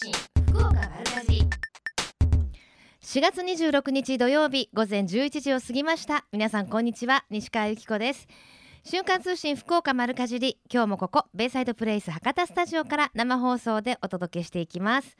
[0.00, 0.12] 信
[0.52, 1.42] 福岡丸かじり。
[3.02, 6.24] 4月26日土曜日午前11時を過ぎました。
[6.30, 8.28] 皆さんこんにちは西川由紀子です。
[8.84, 10.60] 瞬間通信福岡丸かじり。
[10.72, 15.16] 今日もここベイサイドプレイス博多スタジオから生放送でお届けしていきます。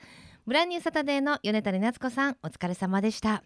[0.46, 3.42] ブランニューサタデーの米谷夏子さんお疲れ様でした。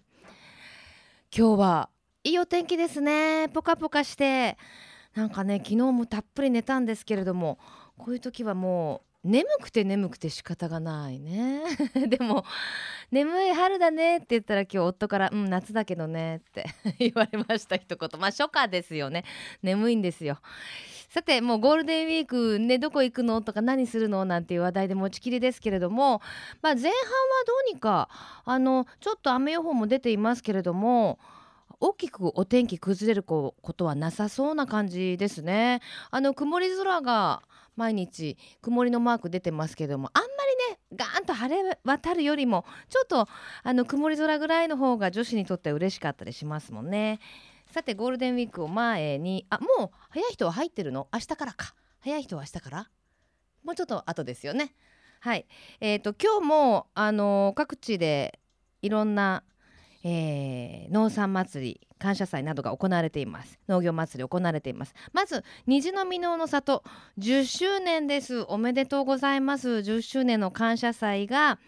[1.35, 1.89] 今日は
[2.25, 3.49] いいお天気ですね。
[3.49, 4.59] ポカポカして。
[5.15, 7.59] なんかね昨日もたっぷり寝たんですけれども
[7.97, 11.63] こういう時はもう眠くて眠くて仕方がないね。
[12.09, 12.45] でも
[13.13, 16.67] 眠い春だねって言ったら今日夫からうん夏だけどねって
[16.99, 18.21] 言われました一言。
[18.21, 19.25] まあ初夏ですよね。
[19.63, 20.39] 眠いんですよ。
[21.09, 24.25] さてもうゴールデンウィークねどこ行くのとか何するの？
[24.25, 26.21] なんていう話題で持ちきりですけれども、
[26.63, 26.97] まあ、前半は
[27.47, 28.09] どうにか
[28.45, 31.19] あのちょっと雨予報も出ていますけれども
[31.81, 35.81] 大きくお天気崩れることはなさそうな感じですね。
[36.11, 37.43] あの曇り空が
[37.77, 43.29] 毎日曇りのマーク出てますけどもあんまりねガーンと晴れ渡るよりもちょっと
[43.63, 47.19] あの曇り空ぐらいの方が女子にとっては嬉しかったりしますもんね。
[47.71, 51.09] さてゴールデンウィークを前にあもう早い人は入ってるの？
[51.13, 52.91] 明日からか早い人は明日から？
[53.65, 54.75] もうちょっと後ですよね。
[55.21, 55.47] はい
[55.81, 58.41] えーと、今日も、あのー、各地で
[58.83, 59.45] いろんな
[60.05, 63.59] えー、農産祭り感謝祭などが行われています。
[63.69, 64.95] 農業祭り行われています。
[65.13, 66.83] まず虹の箕面の里
[67.19, 68.45] 10周年です。
[68.49, 69.69] おめでとうございます。
[69.69, 71.61] 10周年の感謝祭が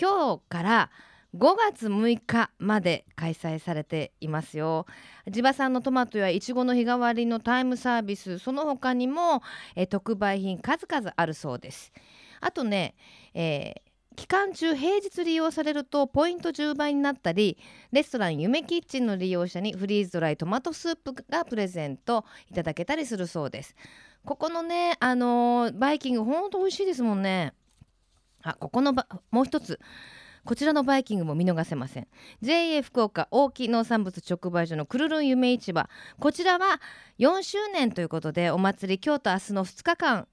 [0.00, 0.90] 今日から
[1.34, 4.86] 5月6日まで開催されていますよ。
[5.30, 9.42] 地場産のトマトやいちごの日替わりのタイムサービスその他にも
[9.74, 11.92] え特売品数々あるそうです。
[12.40, 12.94] あとね、
[13.34, 17.58] えー期間中平日利用されるとポイント10倍になったり
[17.90, 23.74] レストラン夢キッチンの利用者にフリーズドライトマトスープがプレゼントいただけたりするそうです。
[24.24, 27.54] ここのねあのー、バイキングほんと美味しいですもんね。
[28.42, 29.78] あここのばもう一つ。
[30.44, 32.08] こちらのバイキングも見逃せません。
[32.40, 35.88] JA 福岡大木農産物直売所のくるるん夢市場。
[36.18, 36.80] こちらは
[37.18, 40.28] 4周年ということでお祭り今日と明日の2日間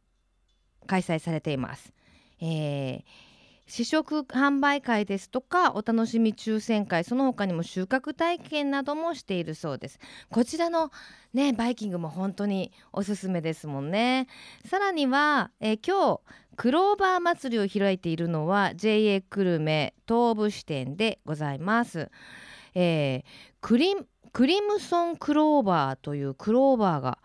[0.87, 1.93] 開催されています。
[2.41, 3.28] えー
[3.69, 9.99] 試食販売会ですとかお楽しみ抽選会その他にも収穫体験などもしているそうです。
[10.29, 10.91] こちらの
[11.33, 14.27] ねバイキングも本当におすすめですもんね。
[14.65, 16.21] さらには、えー、今日
[16.57, 22.11] クローバー祭りを開いているのは JA 久留米東部支店でございます、
[22.75, 23.23] えー、
[23.61, 23.95] クリ
[24.33, 27.19] クリムソンクローバーというクローバーが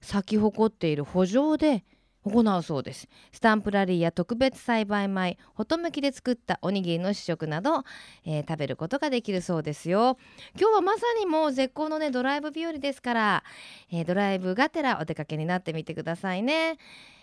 [0.00, 1.84] 咲き誇っている圃場で
[2.24, 3.08] 行うそうです。
[3.32, 7.84] スタンプラリーや特別栽培米ほとむきで作ったおにぎりの試食など、
[8.26, 10.18] えー、食べることができるそうですよ。
[10.58, 13.44] 今日はまさにもう絶好のねドライブ日和ですから、
[13.90, 16.76] えー、ドライブがてらお出かけになってみてくださいね、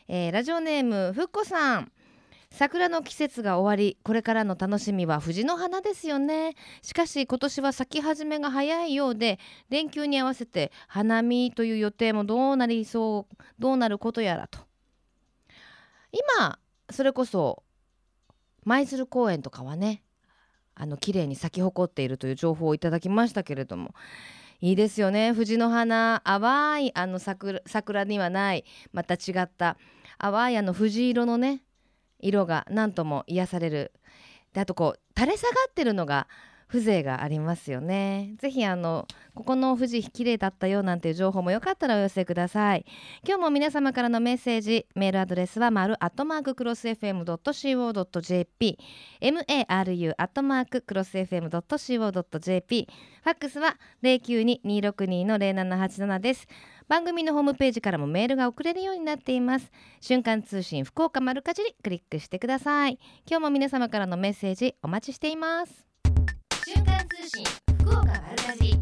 [0.07, 1.91] えー、ラジオネームふっこさん。
[2.49, 6.55] 桜の季節が終わりこれからの楽しみは藤の花ですよね。
[6.81, 9.37] しかし今年は咲き始めが早いようで
[9.69, 14.59] 連休に合わせて花見という予定もどうなりそうどうなることやらと。
[16.11, 16.59] 今
[16.89, 17.63] それこそ
[18.63, 20.03] 舞鶴公園とかはね
[20.75, 23.93] あの綺麗に咲き誇っているという情報をいただきましたけれども
[24.59, 25.33] いいですよね。
[25.33, 29.77] 藤の花淡いあの桜桜にはないまた違った
[30.17, 31.63] 淡いあの藤色のね
[32.19, 33.91] 色が何とも癒される。
[34.53, 36.27] であとこう垂れ下がってるのが
[36.67, 38.33] 風情がありますよね。
[38.39, 42.85] ぜひあのここの富士綺麗だったよなんていう情報もよかったらお寄せください。
[43.25, 48.79] 今日も皆様からのメッセージメールアドレスは丸アットマーククロス FM.co.jp
[49.21, 52.87] maru アットマーククロス FM.co.jp
[53.23, 56.47] ファックスは092262の0787です。
[56.89, 59.71] 番組のホームページからもメールが送れるようになっています。
[60.01, 62.99] 瞬間通信福岡丸かじりクリックしてください。
[63.29, 65.86] 今日も皆様からのメッセージお待ちしています。
[67.07, 67.45] 通信
[67.79, 68.81] 福岡丸かじり。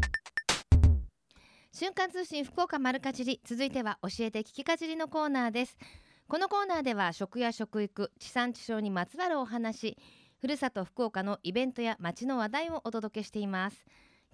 [1.72, 5.78] 瞬間通信福岡丸かじり続いては教えて聞きかじりのコーナーです。
[6.26, 9.96] このコーナーでは食や食育地産地消にまつわるお話
[10.40, 13.84] ふるさと福岡のイベントや街の話題をお届けしています。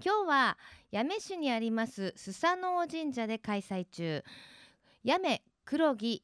[0.03, 0.59] 今日は
[0.91, 4.25] 八女市にありますスサノオ神社で開催中。
[5.05, 6.23] 八女黒木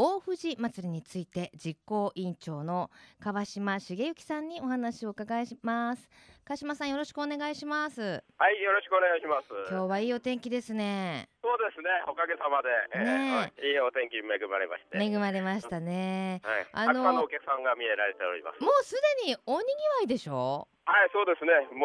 [0.00, 2.88] 大藤祭りについて実行委員長の
[3.18, 6.08] 川島茂之さんにお話を伺います。
[6.48, 8.00] 川島さんよろしくお願いします。
[8.00, 9.52] はいよろしくお願いします。
[9.68, 11.28] 今日はいいお天気ですね。
[11.44, 12.72] そうですねおかげさまで、
[13.04, 13.68] ねえ。
[13.68, 14.96] ー、いいお天気恵まれまして。
[14.96, 16.40] 恵まれましたね、
[16.72, 18.64] はい、あのお客さんが見えられております。
[18.64, 20.66] もうすでに大にぎわいでしょ？
[20.88, 21.52] はい、そうですね。
[21.76, 21.84] も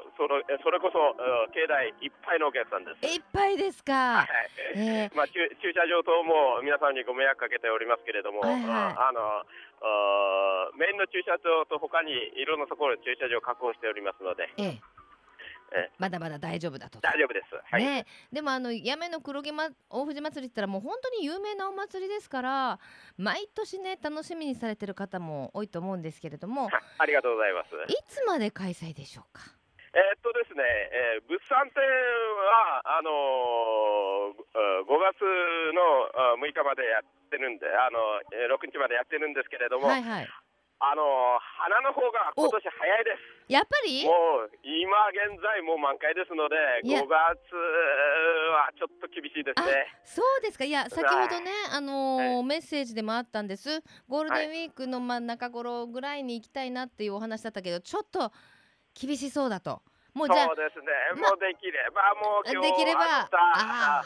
[0.00, 0.96] うそれそれこそ
[1.52, 3.04] 境内いっぱいのお客さんです。
[3.04, 4.24] いっぱいですか？
[4.24, 4.80] はい。
[4.80, 9.44] えー、 まあ駐車場等も皆さんにご迷惑かけておりますけれども、はいはい、あの
[10.76, 14.80] メインの駐車場と他にいろんなところ駐車場を確保しておりますので、ええ
[15.74, 17.00] えまだまだ大丈夫だと。
[17.00, 17.50] 大丈夫です。
[17.70, 17.84] はい。
[17.84, 22.78] ね、でもあの八女の黒毛、ま、大藤祭りって言ったらもう本当に有名なお祭りですから
[23.18, 27.70] 毎年ね楽しみにされてる方も多いと思うんですけれどもはありがとうございます。
[27.92, 29.42] いつまで開催でしょうか？
[29.96, 35.24] えーっとですね、えー物産展はあのー、5月
[35.74, 35.80] の
[36.14, 37.98] あ6日までやってるんで、あの
[38.32, 40.28] えー6日までやってるんですけれども、はいはい。
[40.78, 43.52] あのー花の方が今年早いです。
[43.52, 44.04] やっぱり？
[44.04, 44.12] も
[44.44, 47.00] う今現在もう満開ですので、いや。
[47.00, 47.16] 5月
[48.52, 49.86] はちょっと厳しいですね。
[50.04, 50.64] そうですか。
[50.64, 53.82] いや先ほどねあのーメッセージでもあったんです。
[54.08, 58.32] ゴールデンウィークの真ん中頃ぐらいに行きたいなっていうお話だったけどちょっと
[58.94, 59.82] 厳しそうだと
[60.16, 60.88] もうじゃあそうですね、
[61.20, 64.00] まもうできれば、もう今日できればあ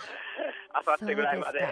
[0.74, 1.62] 明日、明後日ぐらいまで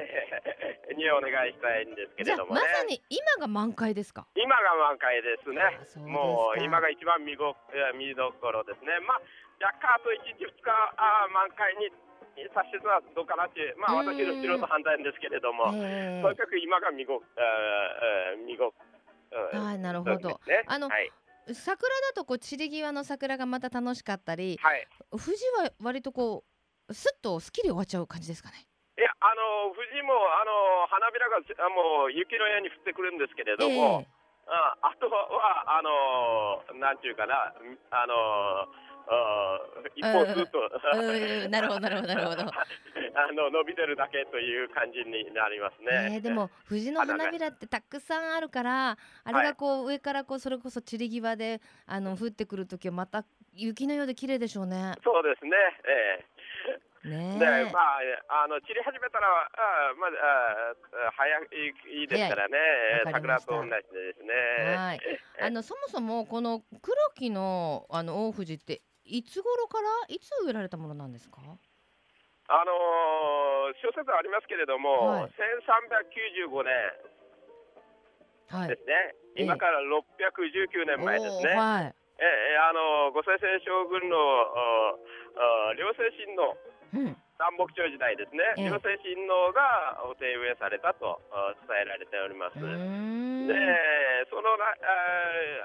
[0.95, 2.63] にお願いしたいんですけれどもね。
[2.63, 4.27] まさに今が満開ですか？
[4.39, 4.63] 今が
[4.95, 5.59] 満開ですね。
[6.07, 8.95] もう今が一番見ごえー見どころですね。
[9.11, 9.21] まあ
[9.59, 11.91] 若干あと1日2日あー満開に
[12.55, 14.07] させてはどうかなっていう、まあうん。
[14.07, 18.73] 私の素人判断ですけれども、えとにかく今が見ごえーえー見ご
[19.35, 20.39] えーはいなるほど。
[20.47, 20.63] ね。
[20.71, 21.11] あのはい
[21.55, 24.87] 桜だとこう散り際の桜がまた楽しかったりはい。
[25.11, 26.45] 富士は割とこ
[26.89, 28.67] うスッとすっきり終わっちゃう感じですかね？
[28.99, 29.35] いやあ
[29.69, 34.05] の富士もあの花びらがあもう雪のように降ってくるんですけれども。
[34.51, 37.53] ああとはあのーなんていうかな
[37.93, 38.65] あの
[39.97, 42.43] 一方ずっと、なるほどなるほどなるほど。
[43.19, 46.15] あの伸びてるだけという感じになりますね。
[46.15, 53.25] えーでも藤の花びらってたくさんあるからあれがこう上からこうそれこそ散り際であの降ってくる時はまた
[53.55, 54.95] 雪のようで綺麗でしょうね。
[55.03, 55.51] そうですね。
[55.87, 57.39] えねえ。
[57.39, 57.81] でえま
[58.29, 60.75] ああの散り始めたらあまあ
[61.09, 61.39] あ早
[62.03, 62.59] いですからね。
[63.05, 64.77] 桜と同じでですね。
[64.77, 65.01] はい。
[65.41, 71.41] あのそもそもこの黒木のあの大藤っていつ頃からいつ植えられたものなんですか？
[72.51, 76.73] あのー諸説ありますけれども、はい1395年
[78.49, 78.93] はいですね、
[79.37, 81.53] ええ今から619年前ですね。
[81.53, 81.95] おーはい。
[82.21, 84.17] ええあの五世戦将軍の
[85.77, 86.78] 両清親王うん。
[86.93, 92.59] 南北朝時代ですね、ええ両清親王がお手植えされたとあ伝えられております。
[92.59, 93.55] で
[94.29, 94.75] そのな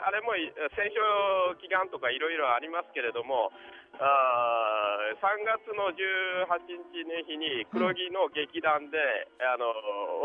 [0.05, 3.49] ああれもい戦勝祈願とかいろいろありますけれども
[3.97, 6.45] あ3月の18
[6.93, 8.97] 日の日に黒木の劇団で、
[9.41, 9.69] あの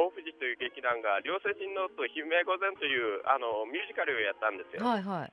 [0.09, 4.85] 大藤という劇団が両清親王と姫御前というあのミュージカルをやったんですよ。
[4.85, 5.33] はいはい。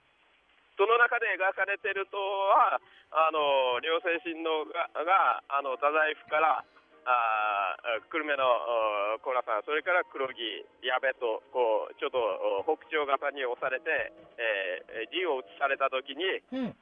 [0.78, 2.80] その中で描かれているとは、
[3.12, 6.64] あの両清親王ががあの太宰府から
[7.06, 10.42] あー久留米のあー小名さん、それから黒木、
[10.82, 12.18] 矢部とこうちょっと
[12.66, 14.12] お北朝型に押されて、
[14.42, 16.76] えー、陣を移されたときに、うん。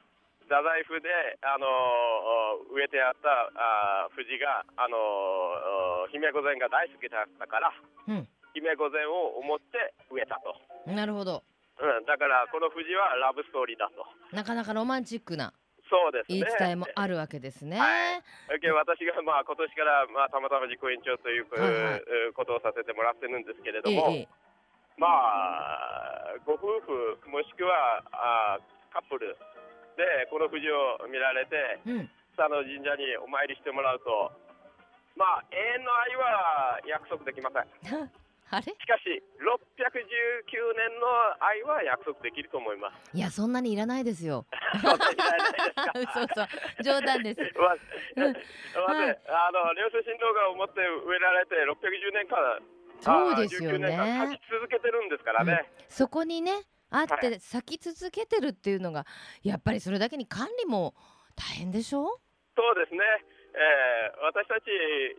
[0.44, 1.08] 太宰府で、
[1.40, 7.72] あのー植えてあったあー藤が、あのー姫御前が大好きだったから、
[8.08, 8.28] うん。
[8.56, 10.56] 姫御前を思って植えたと。
[10.90, 11.44] なるほど。
[11.80, 14.06] うん、だからこの藤はラブストーリーだと。
[14.34, 15.52] なかなかロマンチックな
[15.90, 16.40] そうですね。
[16.40, 17.78] 言い伝えもあるわけですね。
[17.78, 17.86] は
[18.16, 22.02] い私がまあ今年からまあたまたま実行委員長というはい
[22.34, 24.28] ことをさせてもらってるんですけれどええも、ええ
[24.96, 28.58] まあご夫婦もしくはあ
[28.92, 29.34] カップル
[29.98, 32.10] でこの富士を見られてうん。
[32.36, 34.32] 佐野神社にお参りしてもらうと
[35.14, 38.10] まあ永遠の愛は約束できません
[38.54, 38.64] あれ？
[38.64, 41.06] しかし619年の
[41.40, 43.16] 愛は約束できると思います。
[43.16, 44.46] いやそんなにいらないですよ。
[44.82, 44.98] そう
[46.34, 46.48] そう。
[46.82, 47.40] 冗談です。
[47.58, 47.76] わ
[48.16, 48.32] うん。
[48.88, 49.18] まはい。
[49.28, 52.36] あの両親親王が思って植えられて610年間
[53.00, 56.52] そうですよあー19年間ね咲き続けてるんですからね、そこにね
[56.90, 59.04] あっはて咲き続けてるっていうのが
[59.42, 60.94] やっぱりそれだけに管理も
[61.34, 62.20] 大変でしょ？
[62.56, 63.00] そうですね、
[63.54, 64.66] えー私たち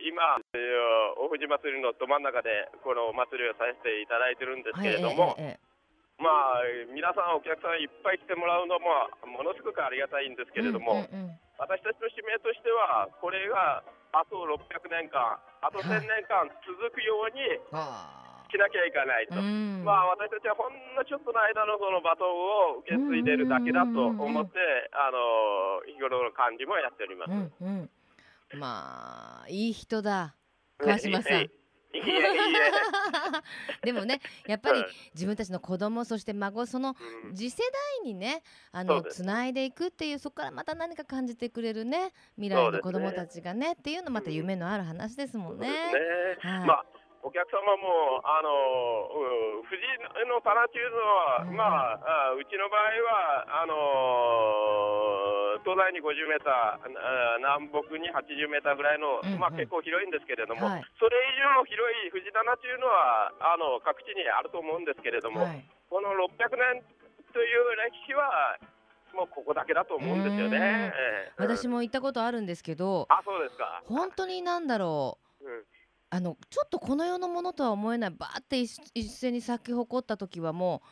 [0.04, 5.66] 今、えー大藤祭りのど真ん中でこのお祭りをさせていただいてるんですけれども、ええええ
[6.16, 6.64] まあ
[6.96, 8.88] 皆さんお客さんいっぱい来てもらうのも
[9.28, 13.80] ものすごくありがたいんですけれども、うんうんうん私たちの使命としてはこれが
[14.12, 14.60] あと600
[14.92, 17.40] 年間あと1000年間続くように
[17.72, 19.40] あしなきゃいけないと。
[19.40, 24.60] まあ私たちはほんのちょっとの間のそのバトンを受け継いでるだけだと思って、
[24.92, 27.32] あの日頃の管理もやっております。
[27.32, 27.90] うんうん
[28.58, 30.36] まあいい人だ
[30.78, 31.50] 川島さん。
[33.82, 36.94] でもねやっぱりうん自分たちの子供そして孫その
[37.26, 37.34] うん。
[37.34, 37.62] 次世
[38.02, 45.68] 代にねあのつないでいくっていうそこからまた何か感じてくれるね未来の子供たちがねっていうのまた夢のある話ですもんね。
[47.26, 48.54] お客様も、あの
[49.10, 49.82] うん富士
[50.30, 51.58] の棚というのは、うん。
[51.58, 60.86] まああ、うちの場合は、あの東西に50メーター、あ南北に80メーターぐらいの、まあ、結構広いんですけれども、はい。
[61.02, 61.74] それ以上広
[62.06, 65.66] い富士棚というのはあの各地にあると思うんですけれども、はい。
[65.90, 66.78] この600年
[67.34, 68.54] という歴史は、
[69.18, 70.94] もうここだけだと思うんですよね。
[70.94, 71.42] ええ。
[71.42, 73.82] 私も行ったことあるんですけどあ、そうですか。
[73.90, 75.20] 本当になんだろう。
[75.20, 75.25] うん
[76.10, 80.88] あのちょっとこの世のものとは思えないバーって一一斉に咲き誇った時はもう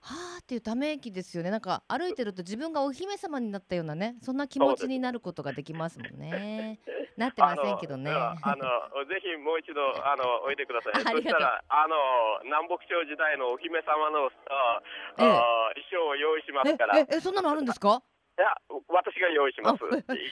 [0.00, 1.50] はーっていうため息ですよね。
[1.50, 6.78] なんか歩いてると自分がお姫様になったようなねそんな気持ちになることができますもんね。
[7.16, 8.10] なってませんけどね。
[8.10, 10.92] あのあのぜひもう一度あのおいでください。
[10.98, 11.22] ありがとう。
[11.22, 11.96] そしたらあの
[12.44, 14.82] 南北朝時代のお姫様のあ
[15.18, 15.30] ええ。
[15.30, 16.98] あ衣装を用意しますから。
[16.98, 18.02] ええそんなのあるんですか？
[18.36, 18.52] や
[18.88, 19.80] 私が用意します。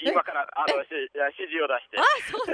[0.04, 1.08] 今からあの指
[1.48, 1.96] 示を出して。
[2.28, 2.52] そん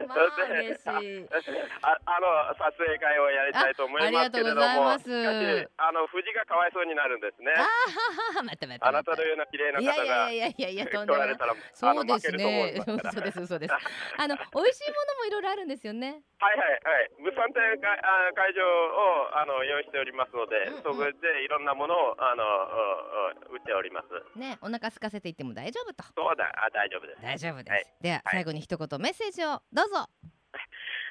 [0.00, 1.24] な まあ嬉しい。
[1.82, 7.52] ああの撮影会をやりたいと思いますけれども、あの富士がかわいそうになるんですね。
[7.56, 11.26] あ待って待ってあなたのような綺麗な方がいやいやいやいやとん来でもない。
[11.28, 11.54] られたら。
[11.72, 12.74] そうですね。
[12.76, 13.10] ますから。
[13.10, 13.74] 嘘です嘘です。
[14.18, 16.22] あの美味しいものもいろいろあるんですよね。
[16.38, 23.93] はいはいはい、物産展会あ会場をあの用意しておりますので、そこでいろんなものをあのうう売っております。
[24.36, 26.04] ねお腹空かせていっても大丈夫と。
[26.16, 27.22] そうだ、あ大丈夫です。
[27.22, 27.86] 大丈夫です、はい。
[28.00, 28.22] では、はい。
[28.42, 30.08] 最後に一言メッセージをどうぞ。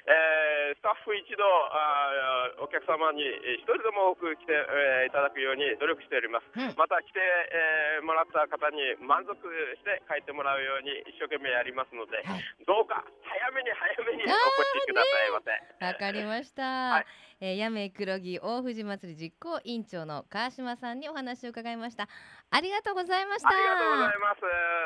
[0.03, 6.51] えースタッフ一同あーお客様にえー一人でも多く来て、えーいただくように努力しております。
[6.51, 6.75] うん。
[6.75, 9.39] また来て、えーもらった方に満足
[9.79, 12.43] して帰ってもらうように一生懸命やりますので、はい。
[12.67, 14.35] どうか早めに早めにお越
[14.83, 15.55] しくださいませ。
[15.87, 17.05] わかりました、はい。
[17.39, 22.07] えー、やめ黒木大藤祭り実行委員長の川島さんにお話を伺いました
[22.53, 24.41] ありがとうございましたありがとうございます。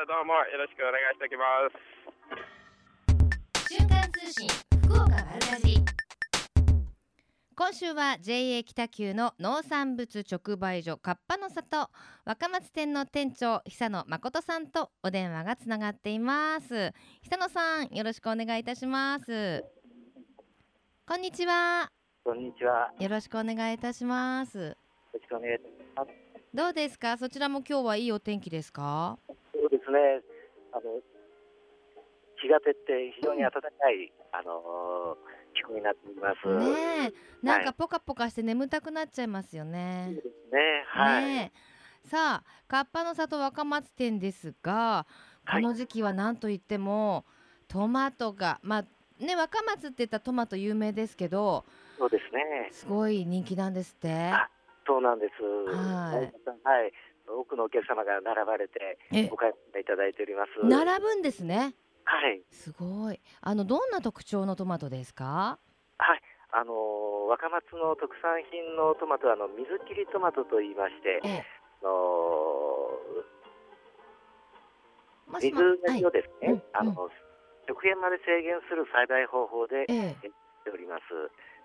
[0.08, 1.68] どうもよろしくお願いしておきま
[3.60, 3.76] す。
[3.76, 4.48] 瞬間通信
[4.86, 5.76] 福岡丸かじ
[7.54, 11.90] 今週は JA 北九の農産物直売所カッパの里
[12.24, 19.62] 若松店の店長久野誠さんとお電話がつながっています久野さんよろしくお願いいたします
[21.06, 21.92] こんにちは
[22.24, 22.90] こんにちは。
[22.98, 24.74] よろしくお願いいたしますよ
[25.12, 25.60] ろしくお願いし
[25.94, 26.27] ます。
[26.54, 27.16] どうですか？
[27.18, 29.18] そちらも今日はいいお天気ですか？
[29.26, 29.34] そ
[29.66, 29.98] うですね。
[30.72, 30.82] あの
[32.40, 36.48] 日が照って非常に暖かい、あのー気候になっております。
[36.48, 40.60] ねえなんはいかポカポカして眠たくなっちゃいますよねそうですね。
[40.86, 41.24] はい。
[41.24, 41.52] ね
[42.04, 45.06] えさあカッパの里若松店ですが
[45.44, 47.24] はいこの時期は何といっても
[47.66, 48.84] トマトがま
[49.20, 51.64] あね若松って言ったらトマト有名ですけど
[51.98, 52.68] そうですね。
[52.70, 54.48] すごい人気なんですってあ
[54.88, 55.42] そうなんです。
[55.44, 56.32] はい
[56.64, 56.92] はい。
[57.28, 60.64] 多くのお客様が並ばれてえお買い物いただいております。
[60.64, 62.40] 並ぶんですねはい。
[62.50, 65.58] すごいあのどんな特徴のトマトですか？
[65.98, 66.20] はい。
[66.52, 71.44] あのー若松の特産品のトマトはあの水切りトマトと言いまして、ええ
[71.82, 76.92] あのー水もしもはいをですね、うんあの
[77.68, 80.16] 直辺まで制限する栽培方法でええやっ
[80.64, 81.04] ております。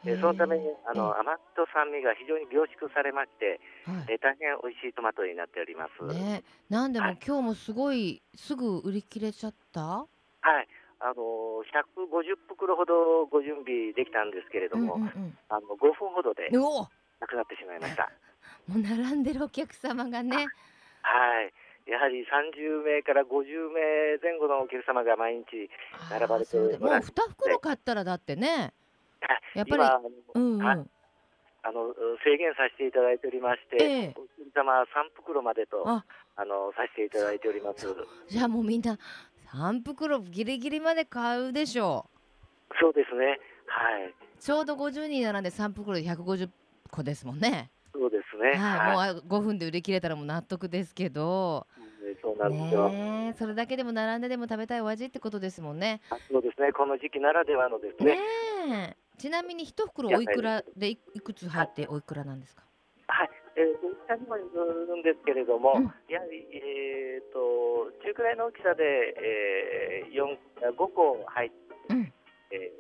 [0.04, 4.16] でそのためにあの甘みと酸味が非常に凝縮されまして、はい。
[4.16, 6.04] え大変美味しいトマトになっております。
[6.06, 7.20] ねなんでもはい。
[7.26, 9.82] 今日もすごいすぐ売り切れちゃった？
[9.82, 10.06] は
[10.62, 10.68] い。
[11.00, 15.38] あの150袋ほどご準備できたんですけれども、うんうんうん。
[15.50, 18.10] あの5分ほどでなくなってしまいました。
[18.68, 20.36] もう並んでるお客様がね。
[21.02, 21.54] はい。
[21.86, 25.70] やはり30名から50名前後のお客様が毎日、
[26.10, 28.74] 並ばれてもうおられて2袋買ったらだってねはい
[29.56, 30.02] やっぱり今、
[30.36, 30.86] うんうん、はい
[31.66, 36.04] あの制限させていただいておりまして、ええお一人様3袋までとあ
[36.36, 37.88] あのさせていただいております。
[38.28, 38.98] じゃあもうみんな
[39.48, 42.10] 3袋ギリギリまで買うでしょ
[42.82, 43.40] そうですね。
[43.66, 44.10] はい。
[44.10, 46.50] うちょうど50人並んで3袋で150
[46.92, 48.60] 個ですもんねそうですね。
[48.60, 51.66] はい、もう5分で売り切れたらもう納得ですけど
[52.04, 52.90] ねそうなんですよ。
[52.90, 56.74] ねえそれだけでも並んででも食べたいお味ってことですもんねあそうですね。
[56.74, 58.16] この時期ならではのですね。
[58.16, 62.64] ねえちなみに1袋おいくらでいいくつ入っておいくらなんですか？
[63.08, 63.30] はい。
[63.56, 64.46] えー、と下にもよ
[64.88, 65.84] るんですけれども、うん。
[66.10, 71.56] やはりえっ、と中くらいの大きさで、えー、四5個入って、
[71.90, 72.14] うん。
[72.52, 72.72] え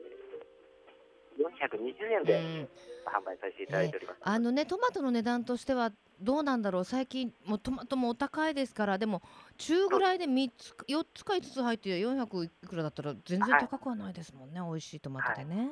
[1.37, 2.69] ー、420円うでん
[3.05, 4.17] 販売させていただいております。
[4.23, 6.83] あのねトマトの値段としてはどうなんだろう？
[6.85, 9.21] 最近もうトマトもお高いですからでも
[9.57, 15.69] 中ぐらいで3つ4つか5つ入って400いくらだったら全然高くはないですもんね、美味しいトマトでね、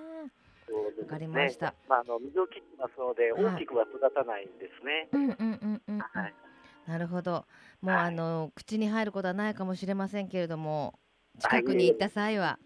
[0.72, 1.76] そうですねわかりました。
[1.90, 5.10] まああの水を切ってますのではい大きくは育たないんですね。
[5.12, 6.34] うんうんうんうんうん、はい。
[6.88, 7.46] なるほど
[7.82, 10.96] もう、はいあの口に入ることはないかもしれませんけれども
[11.44, 12.58] はい近くに行った際は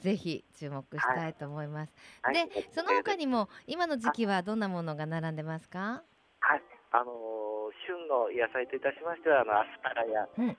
[0.00, 1.94] ぜひ注目したいと思います。
[2.22, 6.02] はいで、その他にも今の時期はどんなものが並んでますか？
[6.40, 7.52] はい、あのー
[7.86, 10.56] 旬の野菜といたしましては、あのアスパラやうん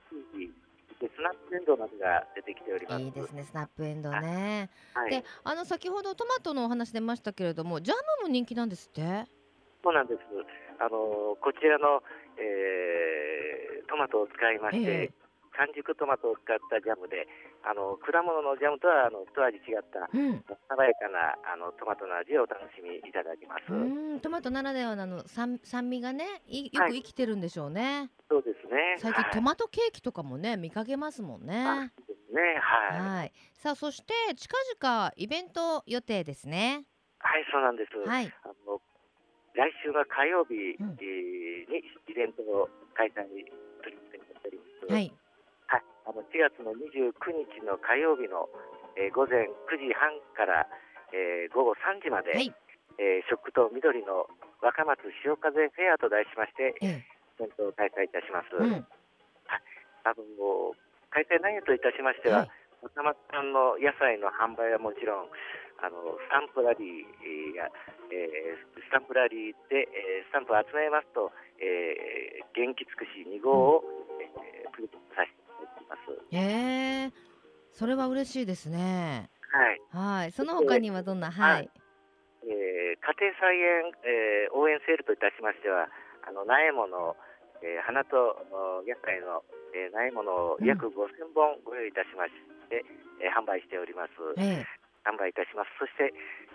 [1.00, 3.02] でスナップエンドウなどが出てきております。
[3.02, 4.70] いいですね、スナップエンドウね。
[4.94, 9.26] はい、で、あの先ほどトマトのお話出ましたけれども、ジャムも人気なんですって？
[9.84, 10.20] そうなんです。
[10.80, 12.04] あのーこちらの、
[12.38, 15.12] えートマトを使いまして、ええ
[15.56, 17.28] 完熟トマトを使ったジャムで、
[17.64, 20.44] あの果物のジャムとはあの一味違ったうん。
[20.68, 23.72] 爽やかなあのトマトの味をお楽しみいただきます。
[23.72, 28.12] うん、トマトならではのあの酸酸味がね、いよはいく生きてるんでしょうね。
[28.30, 29.00] そうですね。
[29.00, 31.94] 最近はいトマトケーキとかもね見かけますもんあね。
[32.34, 32.60] ね。
[32.60, 33.00] はい。
[33.00, 33.34] はい。
[33.54, 36.84] さあそして近々イベント予定ですね。
[37.20, 38.10] はい、そうなんです。
[38.10, 38.34] はい。
[38.44, 38.82] あの
[39.54, 40.84] 来週の火曜日、に
[42.10, 42.68] イベントを
[42.98, 44.94] 開催することになっております。
[44.94, 45.14] はい。
[46.06, 48.50] はい、あの4月の29日の火曜日の、
[48.96, 50.68] えー午前9時半から、
[51.16, 52.54] えー午後3時まで、はい。
[53.00, 54.28] えー食と緑の
[54.62, 57.04] 若松潮風フェアと題しまして、え
[57.40, 58.54] イベントを開催いたします。
[58.54, 58.64] え。
[58.64, 58.86] うん。
[60.04, 60.76] あの
[61.10, 62.52] 開催内容といたしましては、はい。
[62.84, 65.32] 若松産の野菜の販売はもちろん、
[65.80, 67.72] あのスタンプラリーや、
[68.12, 73.84] えースタンプラリーで、えースタンプを集めますと、えー元気尽くし2号を、
[74.22, 75.43] えープレゼントさせて
[75.94, 76.26] ます。
[76.34, 77.12] ええ。
[77.72, 79.30] それは嬉しいですね。
[79.54, 80.32] はいはい。
[80.32, 81.30] その他にはどんな？
[81.32, 81.70] はい。
[82.44, 85.90] えー家庭菜園、えー応援セールといたしましては、
[86.26, 87.16] あの苗物、
[87.62, 88.16] えー花と
[88.52, 92.32] お野菜の、えー苗物を約5000本ご用意いたしまし
[92.70, 92.86] て、
[93.22, 94.12] えー販売しております。
[94.38, 94.66] ええ。
[95.04, 95.70] 販売いたします。
[95.80, 96.14] そして、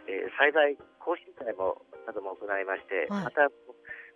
[0.08, 3.48] えー栽培講習会もなども行いまして、はいまた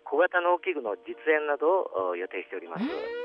[0.03, 2.83] 小型農機具の実演などをお予定しております。
[2.83, 3.22] うーん。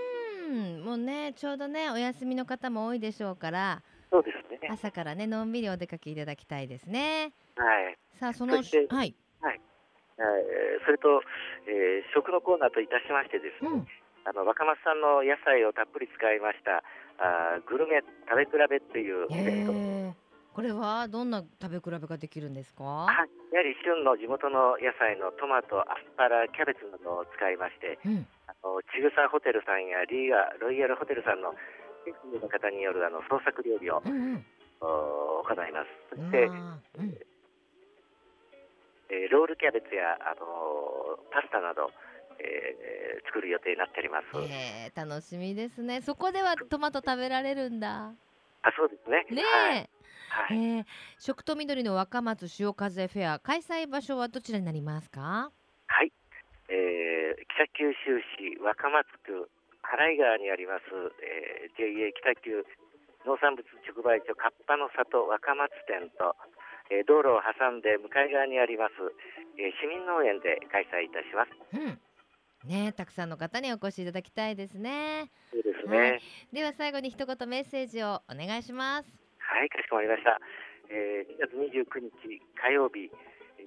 [0.85, 4.69] もうねちょうどねお休みの方も多いでしょうからそうですね。
[4.71, 7.33] 朝からねのんびりお出かけいただきたいですね。
[7.57, 7.97] はい。
[8.15, 9.15] さあそのそしてはい。
[10.19, 11.23] えーそれと、
[11.69, 13.87] えー食のコーナーといたしましてですね、うん。
[14.25, 16.83] あの若松産の野菜をたっぷり使いました
[17.23, 20.15] あーグルメ食べ比べっていうイベント、ええ。
[20.53, 22.85] これはどんな食べ比べができるんですか？
[22.85, 28.27] はいやはり旬の地元の野菜のトマト、アスパラ、キャベツなどを使いまして、うん。
[28.93, 31.55] ちぐさホテルさんやリーガロイヤルホテルさんの
[32.05, 34.45] シェフの方によるあの創作料理をうん
[34.81, 35.89] 行います。
[36.11, 37.19] そして、うん。
[39.11, 41.91] えーロールキャベツや、あのーパスタなど、
[42.39, 44.25] えー作る予定になっております。
[44.37, 46.01] ええ楽しみですね。
[46.03, 48.13] そこではトマト食べられるんだ。
[48.63, 49.27] あそうですね。
[49.31, 49.91] ねはいえ。
[50.31, 50.85] はいええ
[51.19, 55.51] 食と緑の若松潮風フェア開催場所はどちらになりますか？
[57.59, 59.51] 北九州市若松区
[59.83, 60.87] 払川にあります、
[61.19, 62.63] えー JA 北九
[63.27, 66.39] 農産物直売所カッパの里若松店と、
[66.87, 68.95] えー道路を挟んで向かい側にあります、
[69.59, 71.51] えー市民農園で開催いたします。
[71.75, 71.99] うん。
[72.71, 75.27] ねえたくさんの方にお越しいただきたいですね。
[75.51, 76.23] そうですはね。
[76.55, 79.11] では最後に一言メッセージをお願いします。
[79.43, 80.39] はい、かしこまりました。
[80.95, 83.11] えー2月29日火曜日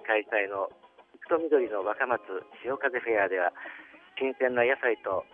[0.07, 0.71] 開催の
[1.27, 2.21] 福と緑の若松
[2.63, 3.53] 潮風フェアでは
[4.21, 5.25] 新鮮な野菜と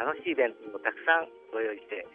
[0.00, 2.08] 楽しいイベントをたくさんご用意して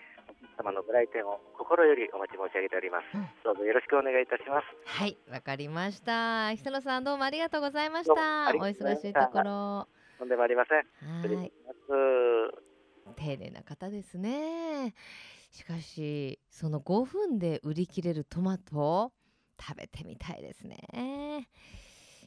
[0.58, 3.14] 様のご来店を心よりお待ち申し上げております。
[3.14, 4.68] うんどうぞよろしくお願いいたします。
[4.90, 6.50] はい、わかりました。
[6.58, 8.50] 久野さんどうもありがとうございました。
[8.58, 9.88] お忙したいところ。
[10.18, 11.38] とんでもありません。
[11.38, 11.52] はい。
[13.16, 14.94] 丁寧な方ですね
[15.52, 19.12] しかしその5分で売り切れるトマト
[19.60, 21.48] 食べてみたいですね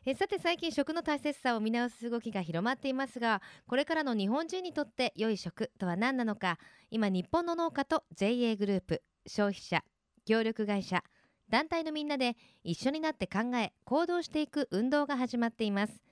[0.07, 6.59] えさて最近食の大切さを見直す動きが広まっていますがこれからの日本人にとって良い食とは何なのか
[6.91, 9.83] 今日本の農家と JA グループ消費者
[10.25, 11.03] 協力会社
[11.51, 16.03] 団体のみんなで一緒になって考え行動していく運動が始まっています。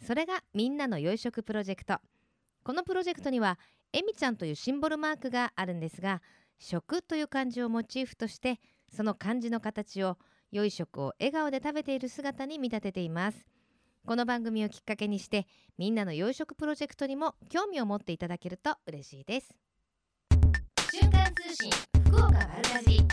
[0.00, 1.98] それがみんなの良い食プロジェクト。
[2.62, 3.58] このプロジェクトには
[3.92, 6.22] えみちゃんというシンボルマークがあるんですが
[6.58, 10.16] 食という漢字をモチーフとしてその漢字の形を
[10.54, 13.48] 良い食を笑顔で食べている姿に見立てています。
[14.06, 19.52] この番組をきっかけにしてみんなの良い食プロジェクトにも興味を持っていただけると嬉しいです。
[20.92, 21.72] 瞬間通信
[22.06, 23.04] 福岡丸かじり。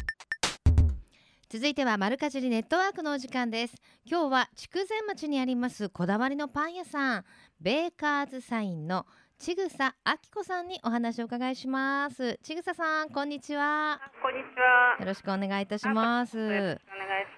[1.49, 3.73] 続いては丸かじりネットワークのお時間です。
[4.05, 7.25] 今日は筑前町にありますこだわりのパン屋さん
[7.59, 9.07] ベーカーズサインの
[9.41, 12.37] ちぐさあきこさんにお話をお伺いします。
[12.43, 13.97] ちぐささんこんにちは。
[14.21, 15.01] こんにちは。
[15.01, 16.37] よろしくお願いいたします。
[16.37, 16.77] よろしくお願いし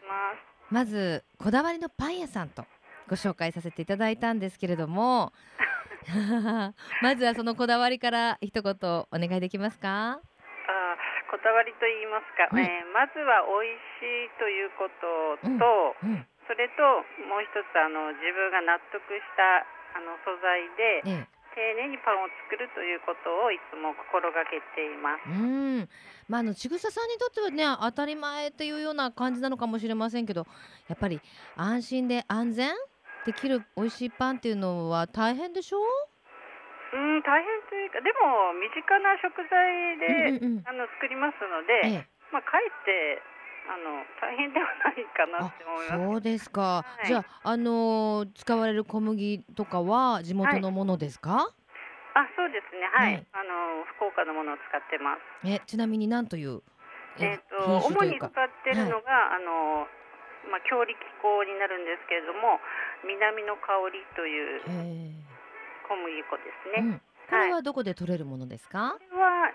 [0.03, 0.35] ま
[0.67, 0.73] す。
[0.73, 2.65] まずこだわりのパン屋さんと
[3.07, 5.31] ご紹介させていただいたんですけれども
[7.01, 10.19] まずはそのこだわりから一言お願いできますか？
[10.19, 12.65] あーこだわりと言いますか、はい。
[12.65, 16.27] えーまずは美味しいということと、うんうん。
[16.47, 16.83] それと
[17.31, 25.29] もう一つあの自分が納得したあの素材でええ丁寧にパンを作るということをいつも心がけています。
[25.29, 25.89] うん。
[26.27, 30.45] まああのちぐささんにとってはね当たり前っていうような感じなのかもしれませんけど
[30.87, 31.21] やっぱり
[31.55, 32.73] 安心で安全
[33.25, 35.77] できる美味しいパンっていうのは大変でしょ？
[35.79, 40.63] うん大変というかでも身近な食材で、うんうんうん。
[40.67, 42.07] あの作りますので、ええ。
[42.31, 43.21] まあかえって
[43.67, 46.11] あの大変ではないかなあって思います。
[46.11, 47.07] そうですか、はい。
[47.07, 51.49] じゃああのー使われる小麦とかは地元のものですか、
[52.13, 52.87] あそうですね。
[52.93, 55.47] はい、はいあの福岡のものを使ってます。
[55.47, 56.61] えちなみに何という
[57.19, 58.31] えっ、と品種主に使っ
[58.63, 59.87] てるのが、あの
[60.49, 62.59] まあ強力粉になるんですけれども
[63.05, 65.13] 南の香りというへ
[65.87, 66.81] 小麦粉ですね。
[66.81, 69.51] えうん、これはどこで取れるものですか、これはう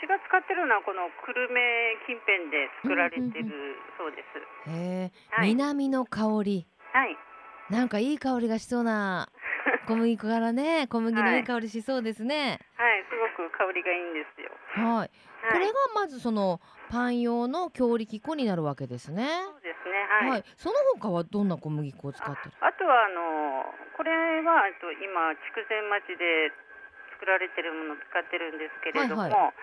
[0.00, 4.22] ちが使ってるのはこの久留米近辺で作られてうんうんるそうで
[4.66, 4.70] す。
[4.70, 7.16] へえ、はい南の香りはい。
[7.70, 9.28] なんかいい香りがしそうな
[9.88, 14.50] 小麦粉からね小麦のいい香りしそうですねはい、すごく香りがいいんですよ。
[14.74, 15.72] はい、こはいれが。
[15.94, 20.06] まずそのパン用の強力粉になるわけですねそうですね。
[20.10, 20.30] はい。
[20.30, 22.54] はい、その他はどんな小麦粉を使ってる？
[22.60, 23.64] あとはあの
[23.96, 24.10] これ
[24.42, 26.50] はえっと今筑前町で
[27.22, 29.54] 作られてるものを使ってるんですけれども、はいは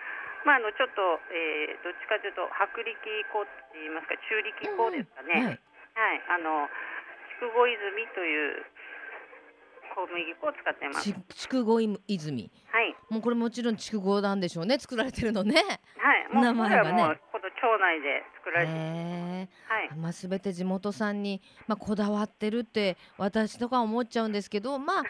[0.48, 2.96] まああのちょっと、えーどっちかというと薄力
[3.28, 5.36] 粉って言いますか中力粉ですかね。
[5.36, 5.60] うんうん
[5.92, 6.24] はい。
[6.32, 6.64] あの
[7.36, 8.64] 筑後泉という
[9.92, 11.04] 小麦粉を使ってます。
[11.04, 15.60] ち筑後泉はいもうこれもちろん筑後なんでしょうね作られてるのね
[16.00, 16.32] はい。
[16.32, 18.72] もう名前がねこの町内で作られて
[19.68, 19.90] はい。
[19.98, 25.02] まあ、全て地元産に、まあ、こだわってるって私とか思っちゃうんですけどまあ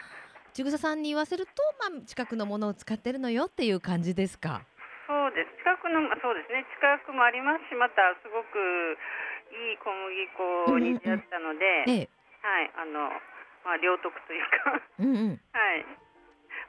[0.53, 1.51] ちぐささんに言わせると、
[1.89, 4.61] まあ、近くのものを使ってるのよっていう感じですか？
[5.07, 5.49] そうです。
[5.63, 6.65] 近くのそうですね。
[6.75, 8.59] 近くもありますし、またすごく
[9.51, 12.09] いい小麦粉に出会ったので、ええ
[12.41, 13.09] はい、あの
[13.65, 15.85] まあ両得というか、うんうん、 はい。